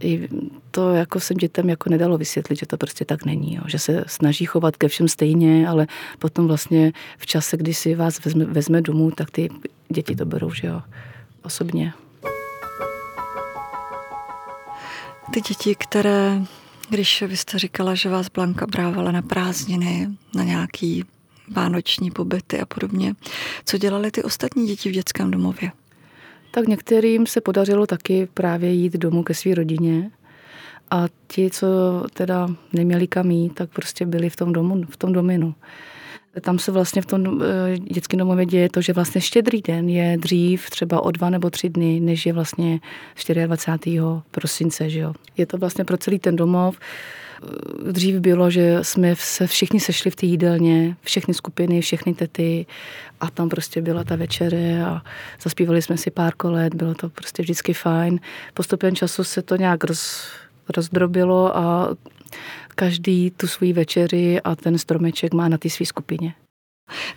i 0.00 0.28
to 0.70 0.94
jako 0.94 1.20
jsem 1.20 1.36
dětem 1.36 1.68
jako 1.68 1.90
nedalo 1.90 2.18
vysvětlit, 2.18 2.58
že 2.58 2.66
to 2.66 2.76
prostě 2.76 3.04
tak 3.04 3.24
není, 3.24 3.54
jo. 3.54 3.62
že 3.66 3.78
se 3.78 4.04
snaží 4.06 4.44
chovat 4.44 4.76
ke 4.76 4.88
všem 4.88 5.08
stejně, 5.08 5.68
ale 5.68 5.86
potom 6.18 6.46
vlastně 6.46 6.92
v 7.18 7.26
čase, 7.26 7.56
kdy 7.56 7.74
si 7.74 7.94
vás 7.94 8.24
vezme, 8.24 8.44
vezme 8.44 8.82
domů, 8.82 9.10
tak 9.10 9.30
ty 9.30 9.48
děti 9.88 10.16
to 10.16 10.24
berou, 10.24 10.50
že 10.50 10.66
jo, 10.66 10.82
osobně. 11.42 11.92
Ty 15.32 15.40
děti, 15.40 15.74
které, 15.74 16.42
když 16.90 17.22
vy 17.22 17.36
jste 17.36 17.58
říkala, 17.58 17.94
že 17.94 18.08
vás 18.08 18.28
Blanka 18.28 18.66
brávala 18.66 19.12
na 19.12 19.22
prázdniny, 19.22 20.08
na 20.34 20.44
nějaký 20.44 21.04
vánoční 21.48 22.10
pobyty 22.10 22.60
a 22.60 22.66
podobně, 22.66 23.14
co 23.64 23.78
dělali 23.78 24.10
ty 24.10 24.22
ostatní 24.22 24.66
děti 24.66 24.88
v 24.88 24.92
dětském 24.92 25.30
domově? 25.30 25.72
Tak 26.50 26.66
některým 26.68 27.26
se 27.26 27.40
podařilo 27.40 27.86
taky 27.86 28.28
právě 28.34 28.72
jít 28.72 28.92
domů 28.92 29.22
ke 29.22 29.34
své 29.34 29.54
rodině. 29.54 30.10
A 30.90 31.04
ti, 31.26 31.50
co 31.50 31.66
teda 32.12 32.48
neměli 32.72 33.06
kam 33.06 33.30
jít, 33.30 33.54
tak 33.54 33.70
prostě 33.70 34.06
byli 34.06 34.30
v 34.30 34.36
tom, 34.36 34.52
domu, 34.52 34.82
v 34.90 34.96
tom 34.96 35.12
dominu. 35.12 35.54
Tam 36.40 36.58
se 36.58 36.72
vlastně 36.72 37.02
v 37.02 37.06
tom 37.06 37.42
eh, 37.42 37.78
dětském 37.78 38.18
domově 38.18 38.46
děje 38.46 38.68
to, 38.68 38.80
že 38.80 38.92
vlastně 38.92 39.20
štědrý 39.20 39.62
den 39.62 39.88
je 39.88 40.16
dřív 40.18 40.70
třeba 40.70 41.00
o 41.02 41.10
dva 41.10 41.30
nebo 41.30 41.50
tři 41.50 41.68
dny, 41.68 42.00
než 42.00 42.26
je 42.26 42.32
vlastně 42.32 42.80
24. 43.46 44.00
prosince. 44.30 44.90
Že 44.90 44.98
jo. 44.98 45.12
Je 45.36 45.46
to 45.46 45.58
vlastně 45.58 45.84
pro 45.84 45.96
celý 45.96 46.18
ten 46.18 46.36
domov. 46.36 46.78
Eh, 46.78 47.92
dřív 47.92 48.16
bylo, 48.16 48.50
že 48.50 48.78
jsme 48.82 49.16
se 49.16 49.46
všichni 49.46 49.80
sešli 49.80 50.10
v 50.10 50.16
té 50.16 50.26
jídelně, 50.26 50.96
všechny 51.02 51.34
skupiny, 51.34 51.80
všechny 51.80 52.14
tety 52.14 52.66
a 53.20 53.30
tam 53.30 53.48
prostě 53.48 53.82
byla 53.82 54.04
ta 54.04 54.16
večeře 54.16 54.82
a 54.86 55.02
zaspívali 55.42 55.82
jsme 55.82 55.96
si 55.96 56.10
pár 56.10 56.34
kolet, 56.36 56.74
bylo 56.74 56.94
to 56.94 57.08
prostě 57.08 57.42
vždycky 57.42 57.74
fajn. 57.74 58.20
Postupem 58.54 58.96
času 58.96 59.24
se 59.24 59.42
to 59.42 59.56
nějak 59.56 59.84
roz, 59.84 60.28
rozdrobilo 60.76 61.56
a 61.56 61.88
každý 62.80 63.30
tu 63.30 63.46
svůj 63.46 63.72
večeři 63.72 64.40
a 64.40 64.56
ten 64.56 64.78
stromeček 64.78 65.34
má 65.34 65.48
na 65.48 65.58
té 65.58 65.70
své 65.70 65.86
skupině. 65.86 66.34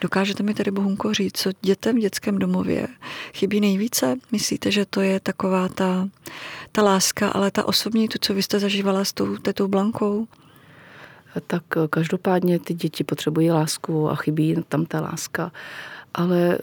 Dokážete 0.02 0.44
mi 0.44 0.54
tedy, 0.54 0.72
Bohunko, 0.72 1.14
říct, 1.14 1.38
co 1.38 1.52
dětem 1.62 1.96
v 1.96 2.00
dětském 2.00 2.38
domově 2.38 2.88
chybí 3.34 3.60
nejvíce? 3.60 4.16
Myslíte, 4.32 4.72
že 4.72 4.86
to 4.86 5.02
je 5.02 5.20
taková 5.20 5.70
ta, 5.70 6.10
ta 6.72 6.82
láska, 6.82 7.30
ale 7.30 7.52
ta 7.52 7.68
osobní, 7.68 8.08
to, 8.08 8.18
co 8.22 8.34
vy 8.34 8.44
jste 8.44 8.60
zažívala 8.60 9.06
s 9.06 9.14
tou 9.14 9.38
tetou 9.38 9.68
Blankou? 9.68 10.28
Tak 11.48 11.64
každopádně 11.90 12.60
ty 12.60 12.74
děti 12.74 13.04
potřebují 13.04 13.52
lásku 13.52 14.10
a 14.10 14.16
chybí 14.16 14.56
tam 14.70 14.86
ta 14.86 15.02
láska. 15.02 15.52
Ale 16.14 16.60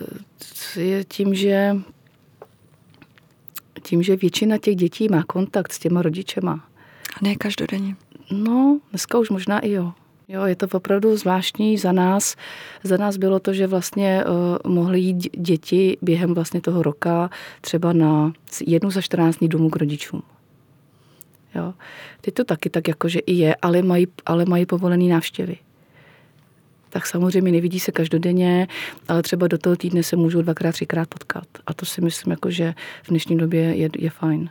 je 0.76 1.04
tím, 1.04 1.34
že 1.34 1.76
tím, 3.82 4.02
že 4.02 4.16
většina 4.16 4.58
těch 4.58 4.76
dětí 4.76 5.08
má 5.08 5.22
kontakt 5.22 5.72
s 5.72 5.78
těma 5.78 6.02
rodičema. 6.02 6.64
A 7.16 7.18
ne 7.22 7.36
každodenně. 7.36 7.96
No, 8.30 8.80
dneska 8.90 9.18
už 9.18 9.30
možná 9.30 9.58
i 9.58 9.70
jo. 9.70 9.92
Jo, 10.28 10.44
je 10.44 10.56
to 10.56 10.66
opravdu 10.72 11.16
zvláštní 11.16 11.78
za 11.78 11.92
nás. 11.92 12.36
Za 12.84 12.96
nás 12.96 13.16
bylo 13.16 13.40
to, 13.40 13.52
že 13.52 13.66
vlastně 13.66 14.24
uh, 14.24 14.72
mohly 14.72 15.00
jít 15.00 15.36
děti 15.36 15.98
během 16.02 16.34
vlastně 16.34 16.60
toho 16.60 16.82
roka 16.82 17.30
třeba 17.60 17.92
na 17.92 18.32
jednu 18.66 18.90
za 18.90 19.00
14 19.00 19.36
dní 19.36 19.48
domů 19.48 19.70
k 19.70 19.76
rodičům. 19.76 20.22
Jo. 21.54 21.74
Teď 22.20 22.34
to 22.34 22.44
taky 22.44 22.70
tak 22.70 22.88
jako, 22.88 23.08
že 23.08 23.18
i 23.18 23.32
je, 23.32 23.54
ale 23.62 23.82
mají, 23.82 24.06
ale 24.26 24.44
mají 24.44 24.66
povolený 24.66 25.08
návštěvy. 25.08 25.56
Tak 26.88 27.06
samozřejmě 27.06 27.52
nevidí 27.52 27.80
se 27.80 27.92
každodenně, 27.92 28.68
ale 29.08 29.22
třeba 29.22 29.46
do 29.46 29.58
toho 29.58 29.76
týdne 29.76 30.02
se 30.02 30.16
můžou 30.16 30.42
dvakrát, 30.42 30.72
třikrát 30.72 31.08
potkat. 31.08 31.46
A 31.66 31.74
to 31.74 31.86
si 31.86 32.00
myslím, 32.00 32.30
jako, 32.30 32.50
že 32.50 32.74
v 33.02 33.08
dnešní 33.08 33.38
době 33.38 33.60
je, 33.60 33.88
je 33.98 34.10
fajn. 34.10 34.50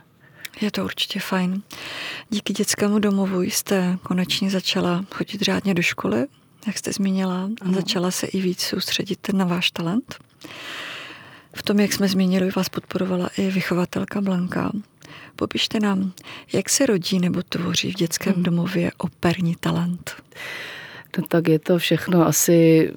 Je 0.60 0.70
to 0.70 0.84
určitě 0.84 1.20
fajn. 1.20 1.62
Díky 2.30 2.52
dětskému 2.52 2.98
domovu 2.98 3.42
jste 3.42 3.98
konečně 4.02 4.50
začala 4.50 5.04
chodit 5.14 5.42
řádně 5.42 5.74
do 5.74 5.82
školy, 5.82 6.26
jak 6.66 6.78
jste 6.78 6.92
zmínila, 6.92 7.50
a 7.60 7.72
začala 7.72 8.10
se 8.10 8.26
i 8.26 8.40
víc 8.40 8.60
soustředit 8.60 9.28
na 9.32 9.44
váš 9.44 9.70
talent. 9.70 10.16
V 11.54 11.62
tom, 11.62 11.80
jak 11.80 11.92
jsme 11.92 12.08
zmínili, 12.08 12.50
vás 12.56 12.68
podporovala 12.68 13.30
i 13.36 13.50
vychovatelka 13.50 14.20
Blanka. 14.20 14.72
Popište 15.36 15.80
nám, 15.80 16.12
jak 16.52 16.70
se 16.70 16.86
rodí 16.86 17.18
nebo 17.18 17.42
tvoří 17.42 17.92
v 17.92 17.94
dětském 17.94 18.32
hmm. 18.32 18.42
domově 18.42 18.92
operní 18.98 19.56
talent. 19.60 20.22
No 21.18 21.24
tak 21.28 21.48
je 21.48 21.58
to 21.58 21.78
všechno 21.78 22.26
asi 22.26 22.90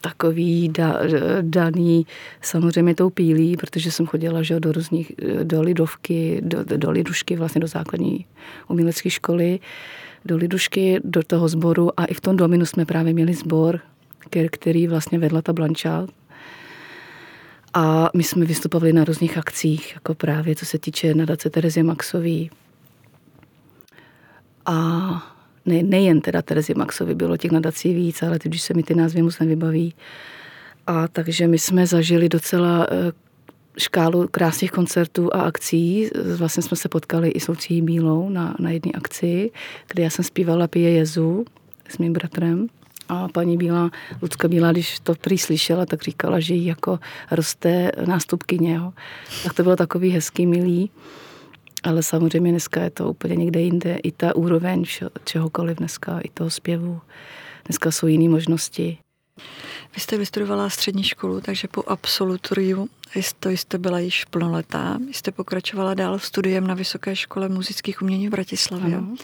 takový 0.00 0.68
da, 0.68 1.00
daný 1.40 2.06
samozřejmě 2.42 2.94
tou 2.94 3.10
pílí, 3.10 3.56
protože 3.56 3.90
jsem 3.90 4.06
chodila 4.06 4.42
že, 4.42 4.60
do 4.60 4.72
různých, 4.72 5.12
do 5.42 5.62
lidovky, 5.62 6.40
do, 6.44 6.64
do 6.64 6.90
lidušky, 6.90 7.36
vlastně 7.36 7.60
do 7.60 7.66
základní 7.66 8.26
umělecké 8.68 9.10
školy, 9.10 9.60
do 10.24 10.36
lidušky, 10.36 11.00
do 11.04 11.22
toho 11.22 11.48
sboru 11.48 12.00
a 12.00 12.04
i 12.04 12.14
v 12.14 12.20
tom 12.20 12.36
dominu 12.36 12.66
jsme 12.66 12.84
právě 12.84 13.12
měli 13.12 13.34
sbor, 13.34 13.80
který 14.50 14.86
vlastně 14.86 15.18
vedla 15.18 15.42
ta 15.42 15.52
Blanča. 15.52 16.06
A 17.74 18.10
my 18.16 18.22
jsme 18.22 18.44
vystupovali 18.44 18.92
na 18.92 19.04
různých 19.04 19.38
akcích, 19.38 19.94
jako 19.94 20.14
právě 20.14 20.56
co 20.56 20.66
se 20.66 20.78
týče 20.78 21.14
nadace 21.14 21.50
Terezie 21.50 21.84
Maxový. 21.84 22.50
A 24.66 25.37
ne, 25.68 25.82
nejen 25.82 26.20
teda 26.20 26.42
Terezy 26.42 26.74
Maxovi, 26.74 27.14
bylo 27.14 27.36
těch 27.36 27.50
nadací 27.50 27.94
víc, 27.94 28.22
ale 28.22 28.38
už 28.50 28.60
se 28.60 28.74
mi 28.74 28.82
ty 28.82 28.94
názvy 28.94 29.22
moc 29.22 29.38
nevybaví. 29.38 29.94
A 30.86 31.08
takže 31.08 31.46
my 31.46 31.58
jsme 31.58 31.86
zažili 31.86 32.28
docela 32.28 32.86
eh, 32.90 33.12
škálu 33.78 34.28
krásných 34.30 34.70
koncertů 34.70 35.34
a 35.34 35.42
akcí. 35.42 36.10
Vlastně 36.36 36.62
jsme 36.62 36.76
se 36.76 36.88
potkali 36.88 37.28
i 37.28 37.40
s 37.40 37.48
Lucí 37.48 37.82
Bílou 37.82 38.28
na, 38.28 38.56
na 38.58 38.70
jedné 38.70 38.92
akci, 38.92 39.50
kde 39.88 40.02
já 40.02 40.10
jsem 40.10 40.24
zpívala 40.24 40.66
Pije 40.66 40.90
Jezu 40.90 41.44
s 41.88 41.98
mým 41.98 42.12
bratrem. 42.12 42.66
A 43.08 43.28
paní 43.28 43.56
Bílá, 43.56 43.90
Lucka 44.22 44.48
Bílá, 44.48 44.72
když 44.72 45.00
to 45.00 45.14
prý 45.14 45.38
slyšela, 45.38 45.86
tak 45.86 46.02
říkala, 46.02 46.40
že 46.40 46.54
jí 46.54 46.66
jako 46.66 46.98
roste 47.30 47.92
nástupkyně. 48.06 48.74
Jo. 48.74 48.92
Tak 49.44 49.54
to 49.54 49.62
bylo 49.62 49.76
takový 49.76 50.10
hezký, 50.10 50.46
milý. 50.46 50.90
Ale 51.88 52.02
samozřejmě 52.02 52.50
dneska 52.50 52.82
je 52.82 52.90
to 52.90 53.10
úplně 53.10 53.36
někde 53.36 53.60
jinde. 53.60 53.96
I 54.02 54.12
ta 54.12 54.36
úroveň 54.36 54.84
čehokoliv 55.24 55.76
dneska, 55.76 56.20
i 56.20 56.28
toho 56.28 56.50
zpěvu. 56.50 57.00
Dneska 57.66 57.90
jsou 57.90 58.06
jiné 58.06 58.28
možnosti. 58.28 58.98
Vy 59.94 60.00
jste 60.00 60.18
vystudovala 60.18 60.70
střední 60.70 61.02
školu, 61.02 61.40
takže 61.40 61.68
po 61.68 61.82
absolutoriu 61.86 62.88
jste, 63.14 63.52
jste 63.52 63.78
byla 63.78 63.98
již 63.98 64.24
plnoletá. 64.24 64.98
Jste 65.12 65.32
pokračovala 65.32 65.94
dál 65.94 66.18
v 66.18 66.24
studiem 66.24 66.66
na 66.66 66.74
Vysoké 66.74 67.16
škole 67.16 67.48
muzických 67.48 68.02
umění 68.02 68.28
v 68.28 68.30
Bratislavě. 68.30 68.96
Ano. 68.96 69.16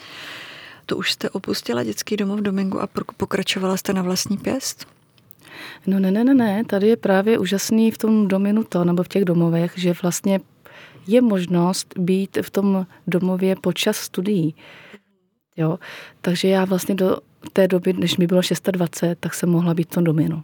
To 0.86 0.96
už 0.96 1.12
jste 1.12 1.30
opustila 1.30 1.84
dětský 1.84 2.16
domov 2.16 2.40
Domingu 2.40 2.80
a 2.80 2.88
pokračovala 3.16 3.76
jste 3.76 3.92
na 3.92 4.02
vlastní 4.02 4.38
pěst? 4.38 4.86
No 5.86 6.00
ne, 6.00 6.10
ne, 6.10 6.24
ne, 6.24 6.34
ne. 6.34 6.64
Tady 6.64 6.88
je 6.88 6.96
právě 6.96 7.38
úžasný 7.38 7.90
v 7.90 7.98
tom 7.98 8.28
dominu 8.28 8.64
to, 8.64 8.84
nebo 8.84 9.02
v 9.02 9.08
těch 9.08 9.24
domovech, 9.24 9.72
že 9.76 9.94
vlastně 10.02 10.40
je 11.06 11.22
možnost 11.22 11.94
být 11.98 12.38
v 12.42 12.50
tom 12.50 12.86
domově 13.06 13.56
počas 13.56 13.96
studií. 13.96 14.54
Jo? 15.56 15.78
Takže 16.20 16.48
já 16.48 16.64
vlastně 16.64 16.94
do 16.94 17.18
té 17.52 17.68
doby, 17.68 17.92
než 17.92 18.16
mi 18.16 18.26
bylo 18.26 18.40
26, 18.70 19.18
tak 19.20 19.34
jsem 19.34 19.48
mohla 19.48 19.74
být 19.74 19.88
v 19.88 19.94
tom 19.94 20.04
dominu. 20.04 20.42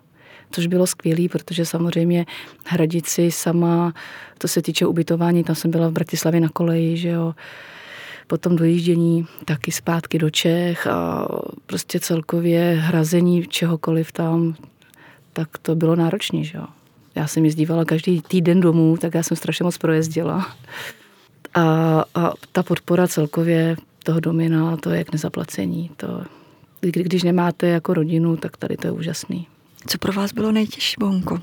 Což 0.51 0.67
bylo 0.67 0.87
skvělé, 0.87 1.29
protože 1.29 1.67
samozřejmě 1.67 2.27
hradit 2.67 3.07
si 3.07 3.31
sama, 3.31 3.95
to 4.39 4.49
se 4.49 4.63
týče 4.63 4.87
ubytování, 4.87 5.45
tam 5.45 5.57
jsem 5.57 5.71
byla 5.71 5.89
v 5.89 5.93
Bratislavě 5.93 6.41
na 6.41 6.49
koleji, 6.49 6.97
že 6.97 7.09
jo, 7.09 7.35
potom 8.27 8.57
dojíždění 8.57 9.27
taky 9.45 9.73
zpátky 9.73 10.19
do 10.19 10.31
Čech 10.31 10.87
a 10.87 11.29
prostě 11.67 12.01
celkově 12.01 12.77
hrazení 12.81 13.47
čehokoliv 13.47 14.13
tam, 14.13 14.55
tak 15.33 15.59
to 15.59 15.75
bylo 15.75 15.97
náročné, 15.97 16.45
že 16.45 16.59
jo. 16.59 16.67
Já 17.15 17.27
jsem 17.27 17.45
jezdívala 17.45 17.85
každý 17.85 18.23
týden 18.23 18.61
domů, 18.61 18.97
tak 18.97 19.15
já 19.15 19.23
jsem 19.23 19.37
strašně 19.37 19.65
moc 19.65 19.79
projezdila. 19.79 20.57
A, 21.55 22.05
a 22.15 22.33
ta 22.53 22.63
podpora 22.63 23.09
celkově 23.09 23.77
toho 24.05 24.21
domina, 24.21 24.77
to 24.77 24.91
je 24.91 25.05
k 25.05 25.13
nezaplacení. 25.13 25.91
To, 25.97 26.25
když 26.81 27.23
nemáte 27.23 27.67
jako 27.67 27.95
rodinu, 27.95 28.37
tak 28.37 28.57
tady 28.57 28.77
to 28.77 28.87
je 28.87 28.91
úžasný. 28.91 29.47
Co 29.87 29.99
pro 29.99 30.13
vás 30.13 30.33
bylo 30.33 30.53
nejtěžší, 30.53 30.95
Bonko, 30.99 31.43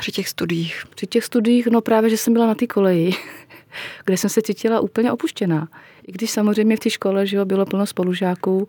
při 0.00 0.12
těch 0.12 0.28
studiích? 0.28 0.84
Při 0.94 1.06
těch 1.06 1.24
studiích, 1.24 1.66
no 1.66 1.80
právě, 1.80 2.10
že 2.10 2.16
jsem 2.16 2.32
byla 2.32 2.46
na 2.46 2.54
té 2.54 2.66
koleji, 2.66 3.12
kde 4.04 4.16
jsem 4.16 4.30
se 4.30 4.42
cítila 4.42 4.80
úplně 4.80 5.12
opuštěná. 5.12 5.68
I 6.06 6.12
když 6.12 6.30
samozřejmě 6.30 6.76
v 6.76 6.80
té 6.80 6.90
škole 6.90 7.26
že 7.26 7.36
jo, 7.36 7.44
bylo 7.44 7.66
plno 7.66 7.86
spolužáků 7.86 8.68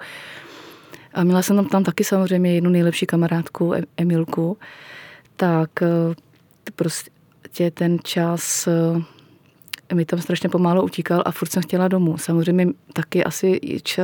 a 1.13 1.23
měla 1.23 1.41
jsem 1.41 1.55
tam, 1.55 1.65
tam 1.65 1.83
taky 1.83 2.03
samozřejmě 2.03 2.55
jednu 2.55 2.69
nejlepší 2.69 3.05
kamarádku, 3.05 3.73
Emilku, 3.97 4.57
tak 5.35 5.81
eh, 5.81 6.15
prostě 6.75 7.71
ten 7.71 7.99
čas 8.03 8.67
eh, 8.67 9.95
mi 9.95 10.05
tam 10.05 10.21
strašně 10.21 10.49
pomálo 10.49 10.83
utíkal 10.83 11.23
a 11.25 11.31
furt 11.31 11.51
jsem 11.51 11.63
chtěla 11.63 11.87
domů. 11.87 12.17
Samozřejmě 12.17 12.67
taky 12.93 13.23
asi 13.23 13.59
č, 13.83 14.01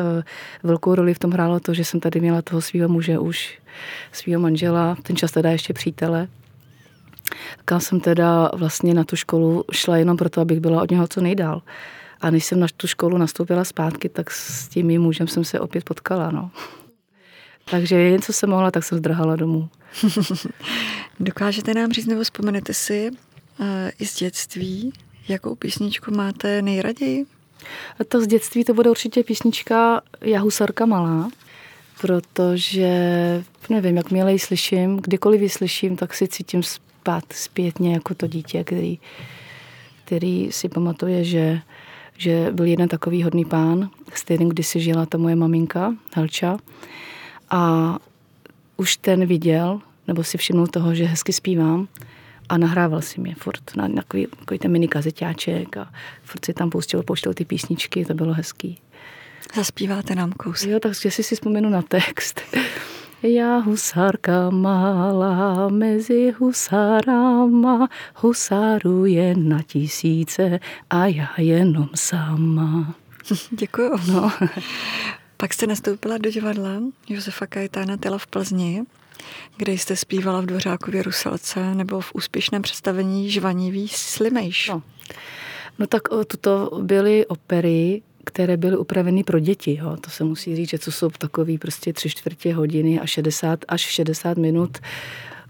velkou 0.64 0.96
roli 0.96 1.14
v 1.14 1.20
tom 1.20 1.32
hrálo 1.32 1.60
to, 1.60 1.74
že 1.74 1.86
jsem 1.86 2.00
tady 2.00 2.20
měla 2.20 2.42
toho 2.42 2.62
svého 2.62 2.90
muže 2.90 3.20
už, 3.20 3.60
svého 4.12 4.42
manžela, 4.42 4.98
ten 5.04 5.16
čas 5.16 5.32
teda 5.32 5.52
ještě 5.52 5.74
přítele. 5.74 6.28
Kam 7.66 7.80
jsem 7.80 8.00
teda 8.00 8.50
vlastně 8.56 8.94
na 8.94 9.04
tu 9.04 9.16
školu 9.16 9.64
šla 9.72 9.98
jenom 9.98 10.18
proto, 10.18 10.42
abych 10.42 10.60
byla 10.60 10.82
od 10.82 10.92
něho 10.92 11.08
co 11.08 11.22
nejdál. 11.22 11.62
A 12.22 12.30
než 12.30 12.46
jsem 12.46 12.60
na 12.60 12.68
tu 12.78 12.88
školu 12.88 13.18
nastoupila 13.18 13.64
zpátky, 13.64 14.10
tak 14.10 14.32
s 14.32 14.68
tím 14.68 14.88
mým 14.88 15.02
mužem 15.02 15.28
jsem 15.28 15.44
se 15.44 15.60
opět 15.60 15.84
potkala. 15.84 16.32
No. 16.32 16.52
Takže 17.72 17.96
jen 17.96 18.22
co 18.22 18.34
jsem 18.34 18.50
mohla, 18.50 18.72
tak 18.72 18.84
jsem 18.84 18.98
zdrhala 18.98 19.36
domů. 19.36 19.70
Dokážete 21.20 21.74
nám 21.74 21.92
říct 21.92 22.06
nebo 22.06 22.24
vzpomenete 22.24 22.74
si 22.74 23.10
uh, 23.60 23.66
i 24.00 24.06
z 24.06 24.16
dětství, 24.16 24.94
Jakou 25.28 25.56
písničku 25.56 26.12
máte 26.12 26.62
nejraději? 26.62 27.26
A 28.00 28.04
to 28.04 28.22
z 28.22 28.28
dětství 28.28 28.64
to 28.64 28.74
bude 28.74 28.90
určitě 28.90 29.24
písnička 29.24 30.02
Jahusarka 30.22 30.86
malá, 30.86 31.30
protože 32.02 32.90
nevím, 33.70 33.98
jak 33.98 34.12
ji 34.12 34.40
slyším, 34.40 34.98
kdykoliv 34.98 35.42
ji 35.42 35.50
slyším, 35.50 35.96
tak 35.96 36.14
si 36.14 36.28
cítím 36.28 36.64
spát 36.64 37.24
zpětně 37.34 37.94
jako 37.94 38.14
to 38.14 38.28
dítě, 38.28 38.64
který, 38.64 39.00
který 40.06 40.52
si 40.52 40.70
pamatuje, 40.70 41.24
že, 41.24 41.60
že 42.18 42.48
byl 42.52 42.66
jeden 42.66 42.88
takový 42.88 43.24
hodný 43.24 43.46
pán, 43.46 43.90
s 44.14 44.24
kterým 44.24 44.50
kdysi 44.50 44.80
žila 44.80 45.06
ta 45.06 45.18
moje 45.18 45.36
maminka, 45.36 45.96
Helča. 46.16 46.58
A 47.50 47.96
už 48.78 48.98
ten 48.98 49.26
viděl, 49.26 49.82
nebo 50.08 50.24
si 50.24 50.38
všimnul 50.38 50.68
toho, 50.68 50.96
že 50.96 51.06
hezky 51.06 51.34
zpívám 51.34 51.88
a 52.50 52.58
nahrával 52.58 53.02
si 53.02 53.22
mě 53.22 53.36
furt 53.36 53.76
na 53.76 53.90
takový, 53.90 54.28
takový 54.40 54.60
ten 54.60 54.72
mini 54.72 54.88
kazeťáček 54.88 55.78
a 55.78 55.92
furt 56.24 56.46
si 56.46 56.54
tam 56.54 56.70
pouštěl, 56.70 57.04
pouštěl 57.04 57.34
ty 57.34 57.46
písničky, 57.46 58.06
to 58.06 58.14
bylo 58.14 58.34
hezký. 58.34 58.78
Zaspíváte 59.56 60.16
nám 60.16 60.32
kousek. 60.32 60.70
Jo, 60.70 60.80
takže 60.80 61.12
si 61.12 61.24
si 61.24 61.36
vzpomenu 61.36 61.70
na 61.70 61.82
text. 61.82 62.42
Já 63.24 63.58
husárka 63.58 64.50
malá 64.50 65.70
mezi 65.70 66.34
husárama, 66.38 67.90
husáruje 68.16 69.36
na 69.38 69.62
tisíce 69.62 70.60
a 70.90 71.06
já 71.06 71.30
jenom 71.38 71.90
sama. 71.96 72.96
Děkuju. 73.52 73.92
No. 74.08 74.32
Pak 75.38 75.54
jste 75.54 75.68
nastoupila 75.68 76.18
do 76.18 76.32
divadla 76.32 76.82
Josefa 77.10 77.48
Kajetána 77.48 77.98
Tela 77.98 78.18
v 78.18 78.28
Plzni 78.28 78.84
kde 79.58 79.74
jste 79.74 79.96
zpívala 79.96 80.42
v 80.42 80.46
Dvořákově 80.46 81.04
Ruselce 81.04 81.76
nebo 81.76 82.02
v 82.02 82.12
úspěšném 82.14 82.62
představení 82.62 83.30
Žvanivý 83.30 83.88
Slimejš. 83.88 84.70
No. 84.70 84.82
no 85.80 85.88
tak 85.88 86.02
toto 86.28 86.80
byly 86.82 87.26
opery, 87.26 88.02
které 88.24 88.58
byly 88.58 88.78
upraveny 88.78 89.24
pro 89.24 89.40
děti. 89.40 89.78
Jo. 89.82 89.98
To 90.02 90.10
se 90.10 90.24
musí 90.24 90.56
říct, 90.56 90.70
že 90.70 90.80
to 90.80 90.92
jsou 90.92 91.10
takový 91.10 91.58
prostě 91.58 91.94
tři 91.94 92.10
čtvrtě 92.10 92.54
hodiny 92.54 93.00
a 93.00 93.06
60 93.06 93.60
až 93.68 93.82
60 93.82 94.38
minut 94.38 94.78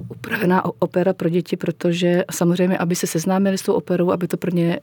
upravená 0.09 0.63
opera 0.79 1.13
pro 1.13 1.29
děti, 1.29 1.57
protože 1.57 2.23
samozřejmě, 2.31 2.77
aby 2.77 2.95
se 2.95 3.07
seznámili 3.07 3.57
s 3.57 3.61
tou 3.61 3.73
operou, 3.73 4.11
aby 4.11 4.27
to 4.27 4.37
pro 4.37 4.51
ně 4.51 4.79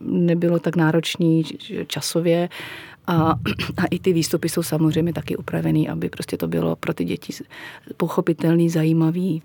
nebylo 0.00 0.58
tak 0.58 0.76
náročný 0.76 1.42
časově, 1.86 2.48
a, 3.06 3.30
a 3.76 3.86
i 3.90 3.98
ty 3.98 4.12
výstupy 4.12 4.48
jsou 4.48 4.62
samozřejmě 4.62 5.12
taky 5.12 5.36
upravený, 5.36 5.88
aby 5.88 6.08
prostě 6.08 6.36
to 6.36 6.48
bylo 6.48 6.76
pro 6.76 6.94
ty 6.94 7.04
děti 7.04 7.32
pochopitelný, 7.96 8.70
zajímavý. 8.70 9.42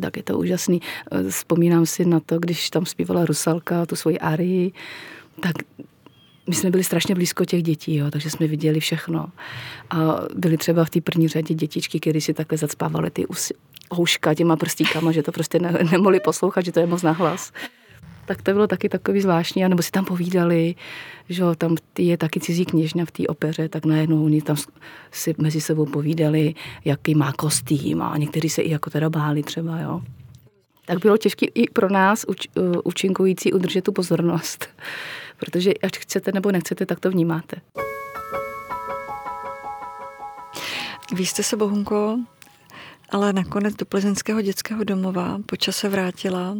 Tak 0.00 0.16
je 0.16 0.22
to 0.22 0.38
úžasný. 0.38 0.80
Vzpomínám 1.28 1.86
si 1.86 2.04
na 2.04 2.20
to, 2.20 2.38
když 2.38 2.70
tam 2.70 2.86
zpívala 2.86 3.24
Rusalka, 3.24 3.86
tu 3.86 3.96
svoji 3.96 4.18
arii, 4.18 4.72
tak 5.40 5.52
my 6.48 6.54
jsme 6.54 6.70
byli 6.70 6.84
strašně 6.84 7.14
blízko 7.14 7.44
těch 7.44 7.62
dětí, 7.62 7.96
jo, 7.96 8.10
takže 8.10 8.30
jsme 8.30 8.46
viděli 8.46 8.80
všechno. 8.80 9.26
A 9.90 10.20
byly 10.34 10.56
třeba 10.56 10.84
v 10.84 10.90
té 10.90 11.00
první 11.00 11.28
řadě 11.28 11.54
dětičky, 11.54 12.00
které 12.00 12.20
si 12.20 12.34
takhle 12.34 12.58
zacpávaly 12.58 13.10
ty 13.10 13.26
houška 13.90 14.34
těma 14.34 14.56
prstíkama, 14.56 15.12
že 15.12 15.22
to 15.22 15.32
prostě 15.32 15.58
ne, 15.58 15.78
nemohli 15.90 16.20
poslouchat, 16.20 16.64
že 16.64 16.72
to 16.72 16.80
je 16.80 16.86
moc 16.86 17.02
nahlas 17.02 17.52
tak 18.30 18.42
to 18.42 18.52
bylo 18.52 18.66
taky 18.66 18.88
takový 18.88 19.20
zvláštní, 19.20 19.68
nebo 19.68 19.82
si 19.82 19.90
tam 19.90 20.04
povídali, 20.04 20.74
že 21.28 21.42
tam 21.58 21.76
je 21.98 22.16
taky 22.16 22.40
cizí 22.40 22.64
kněžna 22.64 23.04
v 23.04 23.10
té 23.10 23.26
opeře, 23.26 23.68
tak 23.68 23.84
najednou 23.84 24.24
oni 24.24 24.42
tam 24.42 24.56
si 25.10 25.34
mezi 25.38 25.60
sebou 25.60 25.86
povídali, 25.86 26.54
jaký 26.84 27.14
má 27.14 27.32
kostým 27.32 28.02
a 28.02 28.16
někteří 28.16 28.48
se 28.48 28.62
i 28.62 28.70
jako 28.70 28.90
teda 28.90 29.10
báli 29.10 29.42
třeba, 29.42 29.78
jo. 29.78 30.02
Tak 30.86 30.98
bylo 30.98 31.16
těžké 31.16 31.46
i 31.46 31.70
pro 31.70 31.88
nás, 31.88 32.24
uč, 32.28 32.48
udržet 33.52 33.84
tu 33.84 33.92
pozornost, 33.92 34.68
protože 35.38 35.74
ať 35.74 35.98
chcete 35.98 36.32
nebo 36.32 36.52
nechcete, 36.52 36.86
tak 36.86 37.00
to 37.00 37.10
vnímáte. 37.10 37.56
Vy 41.14 41.26
jste 41.26 41.42
se, 41.42 41.56
Bohunko, 41.56 42.18
ale 43.10 43.32
nakonec 43.32 43.74
do 43.74 43.86
plzeňského 43.86 44.42
dětského 44.42 44.84
domova 44.84 45.38
po 45.46 45.56
čase 45.56 45.88
vrátila 45.88 46.56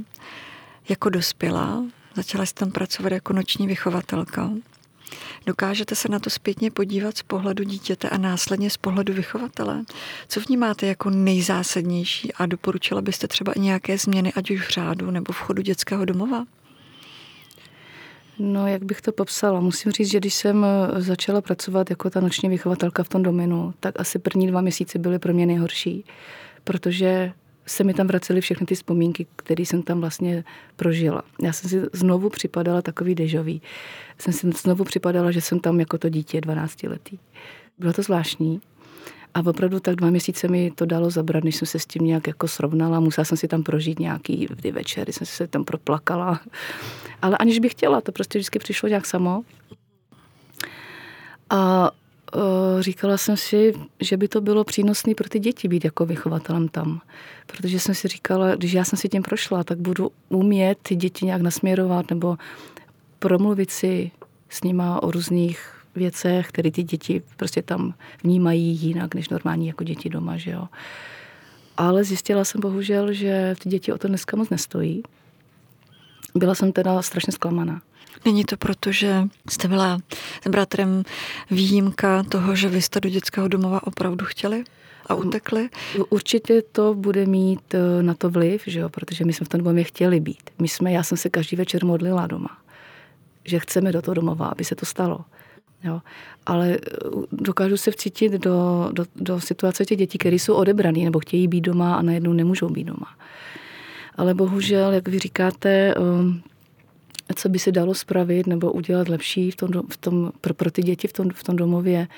jako 0.90 1.08
dospělá, 1.08 1.84
začala 2.14 2.46
jsi 2.46 2.54
tam 2.54 2.70
pracovat 2.70 3.12
jako 3.12 3.32
noční 3.32 3.66
vychovatelka. 3.66 4.50
Dokážete 5.46 5.94
se 5.94 6.08
na 6.08 6.18
to 6.18 6.30
zpětně 6.30 6.70
podívat 6.70 7.16
z 7.16 7.22
pohledu 7.22 7.64
dítěte 7.64 8.08
a 8.08 8.18
následně 8.18 8.70
z 8.70 8.76
pohledu 8.76 9.14
vychovatele? 9.14 9.82
Co 10.28 10.40
vnímáte 10.40 10.86
jako 10.86 11.10
nejzásadnější 11.10 12.32
a 12.32 12.46
doporučila 12.46 13.00
byste 13.02 13.28
třeba 13.28 13.52
i 13.52 13.60
nějaké 13.60 13.98
změny, 13.98 14.32
ať 14.32 14.50
už 14.50 14.66
v 14.66 14.70
řádu 14.70 15.10
nebo 15.10 15.32
v 15.32 15.38
chodu 15.38 15.62
dětského 15.62 16.04
domova? 16.04 16.44
No, 18.38 18.66
jak 18.66 18.84
bych 18.84 19.00
to 19.00 19.12
popsala? 19.12 19.60
Musím 19.60 19.92
říct, 19.92 20.10
že 20.10 20.18
když 20.18 20.34
jsem 20.34 20.64
eh, 20.64 21.02
začala 21.02 21.40
pracovat 21.40 21.90
jako 21.90 22.10
ta 22.10 22.20
noční 22.20 22.48
vychovatelka 22.48 23.02
v 23.02 23.08
tom 23.08 23.22
dominu, 23.22 23.74
tak 23.80 24.00
asi 24.00 24.18
první 24.18 24.46
dva 24.46 24.60
měsíce 24.60 24.98
byly 24.98 25.18
pro 25.18 25.34
mě 25.34 25.46
nejhorší, 25.46 26.04
protože 26.64 27.32
se 27.70 27.84
mi 27.84 27.94
tam 27.94 28.06
vracely 28.06 28.40
všechny 28.40 28.66
ty 28.66 28.74
vzpomínky, 28.74 29.26
které 29.36 29.62
jsem 29.62 29.82
tam 29.82 30.00
vlastně 30.00 30.44
prožila. 30.76 31.22
Já 31.42 31.52
jsem 31.52 31.70
si 31.70 31.82
znovu 31.92 32.30
připadala 32.30 32.82
takový 32.82 33.14
dežový. 33.14 33.62
Jsem 34.18 34.32
si 34.32 34.50
znovu 34.50 34.84
připadala, 34.84 35.30
že 35.30 35.40
jsem 35.40 35.60
tam 35.60 35.80
jako 35.80 35.98
to 35.98 36.08
dítě 36.08 36.40
12 36.40 36.82
letý. 36.82 37.18
Bylo 37.78 37.92
to 37.92 38.02
zvláštní. 38.02 38.60
A 39.34 39.40
opravdu 39.46 39.80
tak 39.80 39.96
dva 39.96 40.10
měsíce 40.10 40.48
mi 40.48 40.70
to 40.70 40.86
dalo 40.86 41.10
zabrat, 41.10 41.44
než 41.44 41.56
jsem 41.56 41.66
se 41.66 41.78
s 41.78 41.86
tím 41.86 42.04
nějak 42.04 42.26
jako 42.26 42.48
srovnala. 42.48 43.00
Musela 43.00 43.24
jsem 43.24 43.36
si 43.36 43.48
tam 43.48 43.62
prožít 43.62 43.98
nějaký 43.98 44.48
ty 44.62 44.72
večery, 44.72 45.12
jsem 45.12 45.26
se 45.26 45.46
tam 45.46 45.64
proplakala. 45.64 46.40
Ale 47.22 47.36
aniž 47.36 47.58
bych 47.58 47.72
chtěla, 47.72 48.00
to 48.00 48.12
prostě 48.12 48.38
vždycky 48.38 48.58
přišlo 48.58 48.88
nějak 48.88 49.06
samo. 49.06 49.42
A 51.50 51.90
říkala 52.80 53.16
jsem 53.16 53.36
si, 53.36 53.72
že 54.00 54.16
by 54.16 54.28
to 54.28 54.40
bylo 54.40 54.64
přínosné 54.64 55.14
pro 55.14 55.28
ty 55.28 55.38
děti 55.38 55.68
být 55.68 55.84
jako 55.84 56.06
vychovatelem 56.06 56.68
tam. 56.68 57.00
Protože 57.46 57.80
jsem 57.80 57.94
si 57.94 58.08
říkala, 58.08 58.54
když 58.54 58.72
já 58.72 58.84
jsem 58.84 58.98
si 58.98 59.08
tím 59.08 59.22
prošla, 59.22 59.64
tak 59.64 59.78
budu 59.78 60.10
umět 60.28 60.78
ty 60.82 60.96
děti 60.96 61.26
nějak 61.26 61.42
nasměrovat 61.42 62.10
nebo 62.10 62.36
promluvit 63.18 63.70
si 63.70 64.10
s 64.48 64.62
nima 64.62 65.02
o 65.02 65.10
různých 65.10 65.74
věcech, 65.94 66.48
které 66.48 66.70
ty 66.70 66.82
děti 66.82 67.22
prostě 67.36 67.62
tam 67.62 67.94
vnímají 68.24 68.76
jinak 68.76 69.14
než 69.14 69.28
normální 69.28 69.66
jako 69.66 69.84
děti 69.84 70.08
doma, 70.08 70.36
že 70.36 70.50
jo. 70.50 70.68
Ale 71.76 72.04
zjistila 72.04 72.44
jsem 72.44 72.60
bohužel, 72.60 73.12
že 73.12 73.54
ty 73.62 73.68
děti 73.68 73.92
o 73.92 73.98
to 73.98 74.08
dneska 74.08 74.36
moc 74.36 74.50
nestojí. 74.50 75.02
Byla 76.34 76.54
jsem 76.54 76.72
teda 76.72 77.02
strašně 77.02 77.32
zklamaná. 77.32 77.82
Není 78.24 78.44
to 78.44 78.56
proto, 78.56 78.92
že 78.92 79.28
jste 79.48 79.68
byla 79.68 79.98
s 80.46 80.48
bratrem 80.48 81.02
výjimka 81.50 82.22
toho, 82.22 82.56
že 82.56 82.68
vy 82.68 82.82
jste 82.82 83.00
do 83.00 83.08
dětského 83.08 83.48
domova 83.48 83.86
opravdu 83.86 84.26
chtěli? 84.26 84.64
a 85.10 85.14
utekli? 85.14 85.68
Určitě 86.08 86.62
to 86.72 86.94
bude 86.94 87.26
mít 87.26 87.74
eh, 87.74 88.02
na 88.02 88.14
to 88.14 88.30
vliv, 88.30 88.62
že 88.66 88.80
jo? 88.80 88.88
protože 88.88 89.24
my 89.24 89.32
jsme 89.32 89.44
v 89.46 89.48
tom 89.48 89.60
domě 89.60 89.84
chtěli 89.84 90.20
být. 90.20 90.50
My 90.58 90.68
jsme, 90.68 90.92
já 90.92 91.02
jsem 91.02 91.18
se 91.18 91.30
každý 91.30 91.56
večer 91.56 91.84
modlila 91.84 92.26
doma, 92.26 92.58
že 93.44 93.58
chceme 93.58 93.92
do 93.92 94.02
toho 94.02 94.14
domova, 94.14 94.46
aby 94.46 94.64
se 94.64 94.74
to 94.74 94.86
stalo. 94.86 95.20
Jo. 95.84 96.00
Ale 96.46 96.68
eh, 96.68 96.78
dokážu 97.32 97.76
se 97.76 97.90
vcítit 97.90 98.32
do, 98.32 98.88
do, 98.92 99.04
do 99.16 99.40
situace 99.40 99.84
těch 99.84 99.98
dětí, 99.98 100.18
které 100.18 100.36
jsou 100.36 100.54
odebrané 100.54 100.98
nebo 100.98 101.20
chtějí 101.20 101.48
být 101.48 101.60
doma 101.60 101.94
a 101.94 102.02
najednou 102.02 102.32
nemůžou 102.32 102.68
být 102.68 102.84
doma. 102.84 103.06
Ale 104.16 104.34
bohužel, 104.34 104.92
jak 104.92 105.08
vy 105.08 105.18
říkáte, 105.18 105.94
um, 105.94 106.42
co 107.34 107.48
by 107.48 107.58
se 107.58 107.72
dalo 107.72 107.94
spravit 107.94 108.46
nebo 108.46 108.72
udělat 108.72 109.08
lepší 109.08 109.50
v 109.50 109.56
tom, 109.56 109.70
v 109.90 109.96
tom, 109.96 110.32
pro, 110.40 110.54
pro 110.54 110.70
ty 110.70 110.82
děti 110.82 111.08
v 111.08 111.12
tom, 111.12 111.30
v 111.30 111.44
tom 111.44 111.56
domově, 111.56 112.08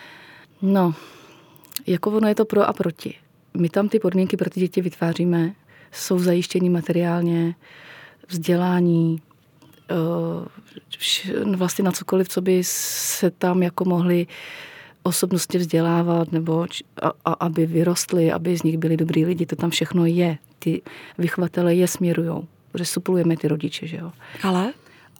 no, 0.62 0.94
jako 1.86 2.10
ono 2.10 2.28
je 2.28 2.34
to 2.34 2.44
pro 2.44 2.68
a 2.68 2.72
proti. 2.72 3.14
My 3.56 3.68
tam 3.68 3.88
ty 3.88 3.98
podmínky 3.98 4.36
pro 4.36 4.50
ty 4.50 4.60
děti 4.60 4.80
vytváříme, 4.80 5.54
jsou 5.92 6.18
zajištění 6.18 6.70
materiálně, 6.70 7.54
vzdělání, 8.28 9.22
eh, 9.90 11.46
vlastně 11.56 11.84
na 11.84 11.92
cokoliv, 11.92 12.28
co 12.28 12.40
by 12.40 12.62
se 12.64 13.30
tam 13.30 13.62
jako 13.62 13.84
mohli 13.84 14.26
osobnostně 15.02 15.60
vzdělávat, 15.60 16.32
nebo 16.32 16.66
a, 17.02 17.12
a, 17.24 17.32
aby 17.32 17.66
vyrostli, 17.66 18.32
aby 18.32 18.56
z 18.56 18.62
nich 18.62 18.78
byli 18.78 18.96
dobrý 18.96 19.24
lidi, 19.24 19.46
to 19.46 19.56
tam 19.56 19.70
všechno 19.70 20.06
je. 20.06 20.38
Ty 20.58 20.82
vychovatele 21.18 21.74
je 21.74 21.88
směrujou, 21.88 22.44
že 22.78 22.84
suplujeme 22.84 23.36
ty 23.36 23.48
rodiče, 23.48 23.86
že 23.86 23.96
jo. 23.96 24.12
Ale? 24.42 24.72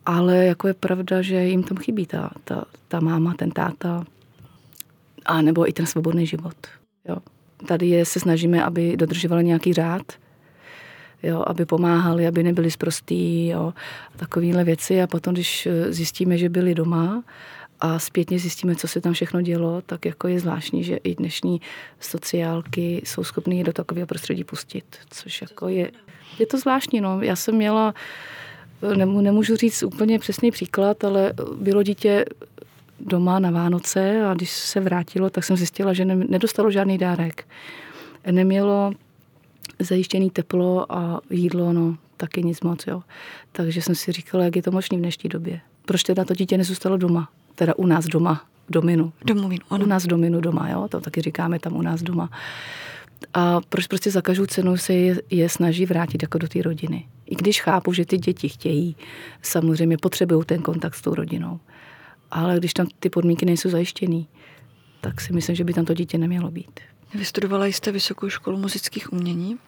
Ale 0.06 0.36
jako 0.44 0.68
je 0.68 0.74
pravda, 0.74 1.22
že 1.22 1.44
jim 1.44 1.62
tam 1.62 1.76
chybí 1.76 2.06
ta, 2.06 2.30
ta, 2.44 2.64
ta 2.88 3.00
máma, 3.00 3.34
ten 3.34 3.50
táta, 3.50 4.04
a 5.26 5.42
nebo 5.42 5.68
i 5.68 5.72
ten 5.72 5.86
svobodný 5.86 6.26
život. 6.26 6.56
Jo. 7.08 7.16
Tady 7.66 7.86
je, 7.86 8.04
se 8.04 8.20
snažíme, 8.20 8.64
aby 8.64 8.96
dodržovali 8.96 9.44
nějaký 9.44 9.72
řád, 9.72 10.02
jo, 11.22 11.44
aby 11.46 11.64
pomáhali, 11.64 12.26
aby 12.26 12.42
nebyli 12.42 12.70
zprostý, 12.70 13.46
jo, 13.46 13.74
takovéhle 14.16 14.64
věci. 14.64 15.02
A 15.02 15.06
potom, 15.06 15.34
když 15.34 15.66
eh, 15.66 15.92
zjistíme, 15.92 16.38
že 16.38 16.48
byli 16.48 16.74
doma 16.74 17.22
a 17.84 17.98
zpětně 17.98 18.38
zjistíme, 18.38 18.76
co 18.76 18.88
se 18.88 19.00
tam 19.00 19.12
všechno 19.12 19.42
dělo, 19.42 19.82
tak 19.86 20.04
jako 20.04 20.28
je 20.28 20.40
zvláštní, 20.40 20.84
že 20.84 20.96
i 20.96 21.14
dnešní 21.14 21.60
sociálky 22.00 23.02
jsou 23.04 23.24
schopné 23.24 23.64
do 23.64 23.72
takového 23.72 24.06
prostředí 24.06 24.44
pustit, 24.44 24.84
což 25.10 25.40
jako 25.40 25.68
je, 25.68 25.90
je 26.38 26.46
to 26.46 26.58
zvláštní. 26.58 27.00
No. 27.00 27.22
Já 27.22 27.36
jsem 27.36 27.54
měla, 27.54 27.94
eh, 28.92 28.96
nemůžu 28.96 29.56
říct 29.56 29.82
úplně 29.82 30.18
přesný 30.18 30.50
příklad, 30.50 31.04
ale 31.04 31.32
bylo 31.56 31.82
dítě 31.82 32.24
doma 33.00 33.38
na 33.38 33.50
Vánoce 33.50 34.26
a 34.26 34.34
když 34.34 34.50
se 34.50 34.80
vrátilo, 34.80 35.30
tak 35.30 35.44
jsem 35.44 35.56
zjistila, 35.56 35.92
že 35.92 36.04
nedostalo 36.04 36.70
žádný 36.70 36.98
dárek. 36.98 37.48
Nemělo 38.30 38.92
zajištěný 39.78 40.30
teplo 40.30 40.92
a 40.92 41.20
jídlo, 41.30 41.72
no 41.72 41.96
taky 42.16 42.42
nic 42.42 42.60
moc, 42.60 42.86
jo. 42.86 43.02
Takže 43.52 43.82
jsem 43.82 43.94
si 43.94 44.12
říkala, 44.12 44.44
jak 44.44 44.56
je 44.56 44.62
to 44.62 44.70
možné 44.70 44.98
v 44.98 45.00
dnešní 45.00 45.30
době. 45.30 45.60
Proč 45.84 46.02
teda 46.02 46.24
to 46.24 46.34
dítě 46.34 46.58
nezůstalo 46.58 46.96
doma? 46.96 47.28
Teda 47.62 47.74
u 47.76 47.86
nás 47.86 48.04
doma, 48.04 48.44
dominu. 48.68 49.12
Domovinu, 49.24 49.62
U 49.70 49.86
nás 49.86 50.06
dominu 50.06 50.40
doma, 50.40 50.68
jo, 50.68 50.88
to 50.88 51.00
taky 51.00 51.20
říkáme 51.22 51.58
tam 51.58 51.76
u 51.76 51.82
nás 51.82 52.02
doma. 52.02 52.30
A 53.34 53.60
proč 53.68 53.86
prostě 53.86 54.10
za 54.10 54.20
každou 54.20 54.46
cenu 54.46 54.76
se 54.76 54.94
je, 54.94 55.22
je 55.30 55.48
snaží 55.48 55.86
vrátit 55.86 56.22
jako 56.22 56.38
do 56.38 56.48
té 56.48 56.62
rodiny. 56.62 57.06
I 57.26 57.34
když 57.34 57.60
chápu, 57.60 57.92
že 57.92 58.06
ty 58.06 58.18
děti 58.18 58.48
chtějí, 58.48 58.96
samozřejmě 59.42 59.96
potřebují 59.96 60.44
ten 60.44 60.62
kontakt 60.62 60.94
s 60.94 61.02
tou 61.02 61.14
rodinou 61.14 61.60
ale 62.32 62.58
když 62.58 62.74
tam 62.74 62.86
ty 62.98 63.10
podmínky 63.10 63.46
nejsou 63.46 63.70
zajištěný, 63.70 64.28
tak 65.00 65.20
si 65.20 65.32
myslím, 65.32 65.56
že 65.56 65.64
by 65.64 65.72
tam 65.72 65.84
to 65.84 65.94
dítě 65.94 66.18
nemělo 66.18 66.50
být. 66.50 66.80
Vystudovala 67.14 67.66
jste 67.66 67.92
Vysokou 67.92 68.28
školu 68.28 68.58
muzických 68.58 69.12
umění, 69.12 69.58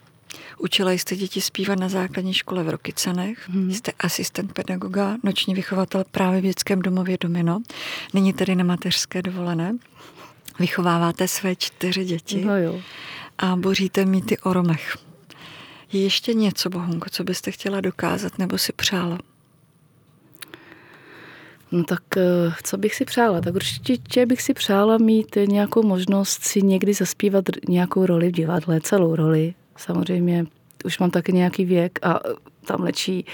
učila 0.58 0.92
jste 0.92 1.16
děti 1.16 1.40
zpívat 1.40 1.78
na 1.78 1.88
základní 1.88 2.34
škole 2.34 2.64
v 2.64 2.68
Rokycanech, 2.68 3.48
hmm. 3.48 3.72
jste 3.72 3.92
asistent 3.98 4.52
pedagoga, 4.52 5.16
noční 5.22 5.54
vychovatel 5.54 6.04
právě 6.10 6.40
v 6.40 6.44
dětském 6.44 6.82
domově 6.82 7.18
Domino, 7.20 7.60
nyní 8.14 8.32
tedy 8.32 8.54
na 8.54 8.64
mateřské 8.64 9.22
dovolené. 9.22 9.76
Vychováváte 10.58 11.28
své 11.28 11.56
čtyři 11.56 12.04
děti 12.04 12.44
no 12.44 12.58
jo. 12.58 12.80
a 13.38 13.56
boříte 13.56 14.04
mýty 14.04 14.38
o 14.38 14.52
Romech. 14.52 14.96
Je 15.92 16.02
ještě 16.02 16.34
něco, 16.34 16.70
Bohunko, 16.70 17.10
co 17.10 17.24
byste 17.24 17.50
chtěla 17.50 17.80
dokázat 17.80 18.38
nebo 18.38 18.58
si 18.58 18.72
přála? 18.72 19.18
No 21.72 21.84
tak 21.84 22.02
eh, 22.16 22.52
co 22.62 22.76
bych 22.76 22.94
si 22.94 23.04
přála? 23.04 23.40
Tak 23.40 23.54
určitě 23.54 24.26
bych 24.26 24.42
si 24.42 24.54
přála 24.54 24.98
mít 24.98 25.36
nějakou 25.48 25.82
možnost 25.82 26.42
si 26.42 26.62
někdy 26.62 26.94
zaspívat 26.94 27.44
nějakou 27.68 28.06
roli 28.06 28.28
v 28.28 28.32
divadle, 28.32 28.80
celou 28.80 29.16
roli. 29.16 29.54
Samozřejmě 29.76 30.46
už 30.84 30.98
mám 30.98 31.10
taky 31.10 31.32
nějaký 31.32 31.64
věk 31.64 31.98
a 32.02 32.20
ta 32.66 32.76
mladší, 32.76 33.26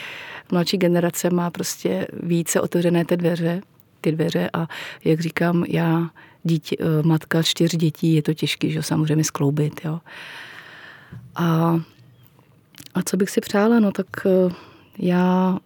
mladší 0.52 0.76
generace 0.76 1.30
má 1.30 1.50
prostě 1.50 2.06
více 2.22 2.60
otevřené 2.60 3.04
ty 3.04 3.16
dveře, 3.16 3.60
ty 4.00 4.12
dveře 4.12 4.50
a 4.52 4.68
jak 5.04 5.20
říkám, 5.20 5.64
já 5.68 6.10
dítě, 6.42 6.76
eh, 6.80 7.02
matka 7.02 7.42
čtyř 7.42 7.76
dětí, 7.76 8.14
je 8.14 8.22
to 8.22 8.34
těžké, 8.34 8.70
že 8.70 8.82
samozřejmě 8.82 9.24
skloubit, 9.24 9.80
jo. 9.84 10.00
A, 11.34 11.80
a 12.94 13.02
co 13.02 13.16
bych 13.16 13.30
si 13.30 13.40
přála, 13.40 13.80
no 13.80 13.92
tak 13.92 14.06
eh, 14.26 14.54
já 14.98 15.58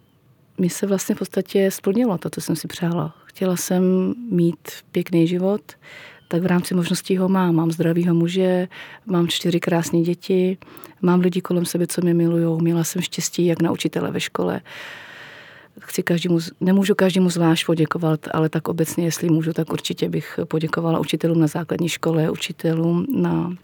mi 0.57 0.69
se 0.69 0.87
vlastně 0.87 1.15
v 1.15 1.17
podstatě 1.17 1.71
splnilo 1.71 2.17
to, 2.17 2.29
co 2.29 2.41
jsem 2.41 2.55
si 2.55 2.67
přála. 2.67 3.15
Chtěla 3.25 3.57
jsem 3.57 4.13
mít 4.29 4.67
pěkný 4.91 5.27
život, 5.27 5.61
tak 6.27 6.41
v 6.41 6.45
rámci 6.45 6.73
možností 6.73 7.17
ho 7.17 7.29
mám. 7.29 7.55
Mám 7.55 7.71
zdravýho 7.71 8.13
muže, 8.13 8.67
mám 9.05 9.27
čtyři 9.27 9.59
krásné 9.59 10.01
děti, 10.01 10.57
mám 11.01 11.19
lidi 11.19 11.41
kolem 11.41 11.65
sebe, 11.65 11.87
co 11.87 12.01
mě 12.01 12.13
milují. 12.13 12.61
Měla 12.61 12.83
jsem 12.83 13.01
štěstí 13.01 13.45
jak 13.45 13.61
na 13.61 13.71
učitele 13.71 14.11
ve 14.11 14.19
škole. 14.19 14.61
Chci 15.79 16.03
každému, 16.03 16.39
nemůžu 16.61 16.95
každému 16.95 17.29
zvlášť 17.29 17.65
poděkovat, 17.65 18.19
ale 18.31 18.49
tak 18.49 18.67
obecně, 18.67 19.05
jestli 19.05 19.29
můžu, 19.29 19.53
tak 19.53 19.73
určitě 19.73 20.09
bych 20.09 20.39
poděkovala 20.47 20.99
učitelům 20.99 21.39
na 21.39 21.47
základní 21.47 21.89
škole, 21.89 22.29
učitelům 22.29 23.05
na, 23.15 23.55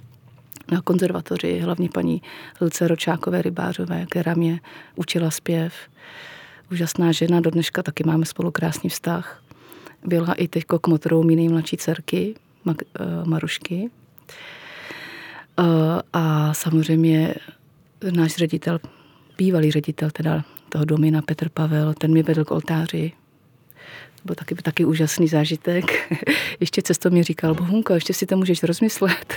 na 0.72 0.82
konzervatoři, 0.82 1.60
hlavně 1.60 1.90
paní 1.90 2.22
Lce 2.62 2.88
Ročákové 2.88 3.42
Rybářové, 3.42 4.06
která 4.10 4.34
mě 4.34 4.60
učila 4.96 5.32
zpěv 5.32 5.74
úžasná 6.72 7.12
žena, 7.12 7.40
do 7.40 7.52
dneška 7.52 7.84
taky 7.84 8.04
máme 8.04 8.26
spolu 8.26 8.52
krásný 8.52 8.90
vztah. 8.90 9.44
Byla 10.06 10.34
i 10.34 10.48
teď 10.48 10.64
kmotrou 10.82 11.24
mý 11.24 11.36
nejmladší 11.36 11.78
dcerky, 11.78 12.36
Marušky. 13.26 13.90
Uh, 15.60 15.66
a 16.14 16.54
samozřejmě 16.54 17.36
náš 18.12 18.36
ředitel, 18.36 18.80
bývalý 19.38 19.72
ředitel 19.72 20.10
teda 20.12 20.44
toho 20.70 20.86
domina 20.86 21.22
Petr 21.22 21.50
Pavel, 21.50 21.94
ten 21.94 22.12
mě 22.12 22.24
vedl 22.24 22.46
k 22.46 22.52
oltáři. 22.52 23.12
To 24.16 24.22
byl 24.26 24.36
taky, 24.36 24.56
taky 24.56 24.86
úžasný 24.86 25.28
zážitek. 25.28 25.86
ještě 26.60 26.82
cesto 26.82 27.10
mi 27.10 27.24
říkal, 27.24 27.56
Bohunko, 27.56 27.94
ještě 27.94 28.14
si 28.14 28.26
to 28.26 28.38
můžeš 28.38 28.64
rozmyslet. 28.64 29.34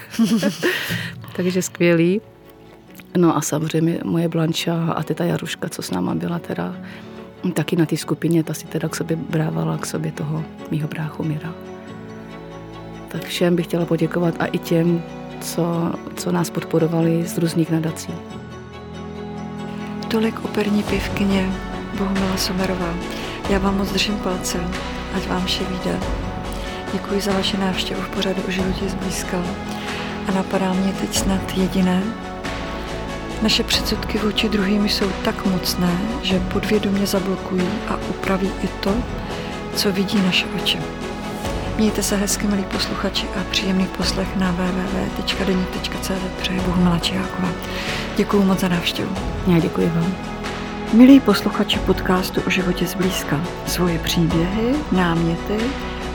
Takže 1.37 1.63
skvělý. 1.63 2.21
No 3.17 3.37
a 3.37 3.41
samozřejmě 3.41 4.01
moje 4.05 4.29
Blanča 4.29 4.93
a 4.93 5.03
teta 5.03 5.25
Jaruška, 5.25 5.69
co 5.69 5.83
s 5.83 5.91
náma 5.91 6.15
byla 6.15 6.39
teda 6.39 6.77
taky 7.55 7.77
na 7.77 7.87
té 7.87 7.97
skupině, 7.97 8.45
ta 8.45 8.55
si 8.55 8.67
teda 8.67 8.89
k 8.89 8.97
sobě 8.97 9.17
brávala 9.17 9.79
k 9.79 9.87
sobě 9.87 10.13
toho 10.13 10.45
mýho 10.71 10.89
bráchu 10.89 11.25
Mira. 11.25 11.74
Tak 13.15 13.25
všem 13.25 13.57
bych 13.57 13.67
chtěla 13.67 13.87
poděkovat 13.87 14.35
a 14.39 14.47
i 14.47 14.59
těm, 14.59 15.03
co, 15.41 15.93
co 16.17 16.33
nás 16.33 16.51
podporovali 16.51 17.27
z 17.27 17.39
různých 17.39 17.71
nadací. 17.71 18.15
Tolik 20.09 20.45
operní 20.45 20.83
pěvkyně 20.83 21.53
Bohumila 21.99 22.37
Somerová. 22.37 22.95
Já 23.51 23.59
vám 23.59 23.79
moc 23.79 23.93
držím 23.93 24.17
palce, 24.17 24.59
ať 25.17 25.29
vám 25.29 25.45
vše 25.45 25.65
vyjde. 25.65 26.01
Děkuji 26.93 27.21
za 27.21 27.33
vaši 27.33 27.59
návštěvu 27.59 28.03
v 28.03 28.09
pořadu 28.09 28.43
o 28.49 28.51
životě 28.51 28.89
zblízka. 28.89 29.43
A 30.29 30.33
napadá 30.33 30.73
mě 30.73 30.93
teď 30.93 31.15
snad 31.15 31.57
jediné, 31.57 32.03
naše 33.43 33.63
předsudky 33.63 34.19
vůči 34.19 34.49
druhým 34.49 34.89
jsou 34.89 35.11
tak 35.25 35.47
mocné, 35.47 35.99
že 36.23 36.41
podvědomě 36.41 37.07
zablokují 37.07 37.69
a 37.89 37.97
upraví 37.97 38.51
i 38.63 38.69
to, 38.69 38.95
co 39.75 39.93
vidí 39.93 40.23
naše 40.23 40.47
oči. 40.63 40.79
Mějte 41.77 42.03
se 42.03 42.17
hezky, 42.17 42.47
milí 42.47 42.65
posluchači, 42.65 43.27
a 43.41 43.45
příjemný 43.51 43.87
poslech 43.87 44.37
na 44.37 44.51
www.denik.cz 44.53 46.11
přeje 46.43 46.61
Bohumila 46.61 46.99
Čiháková. 46.99 47.49
Děkuji 48.17 48.45
moc 48.45 48.61
za 48.61 48.69
návštěvu. 48.69 49.17
Já 49.47 49.59
děkuji 49.59 49.93
vám. 49.95 50.15
Milí 50.93 51.21
posluchači 51.21 51.79
podcastu 51.79 52.41
o 52.47 52.51
životě 52.51 52.87
zblízka, 52.87 53.41
svoje 53.67 53.99
příběhy, 53.99 54.75
náměty, 54.93 55.59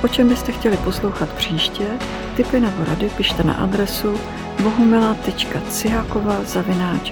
O 0.03 0.07
čem 0.07 0.29
byste 0.29 0.51
chtěli 0.51 0.77
poslouchat 0.77 1.29
příště, 1.29 1.87
typy 2.35 2.59
nebo 2.59 2.85
rady 2.85 3.09
pište 3.17 3.43
na 3.43 3.53
adresu 3.53 4.19
bohumila.cihákova 4.63 6.43
zavináč 6.43 7.11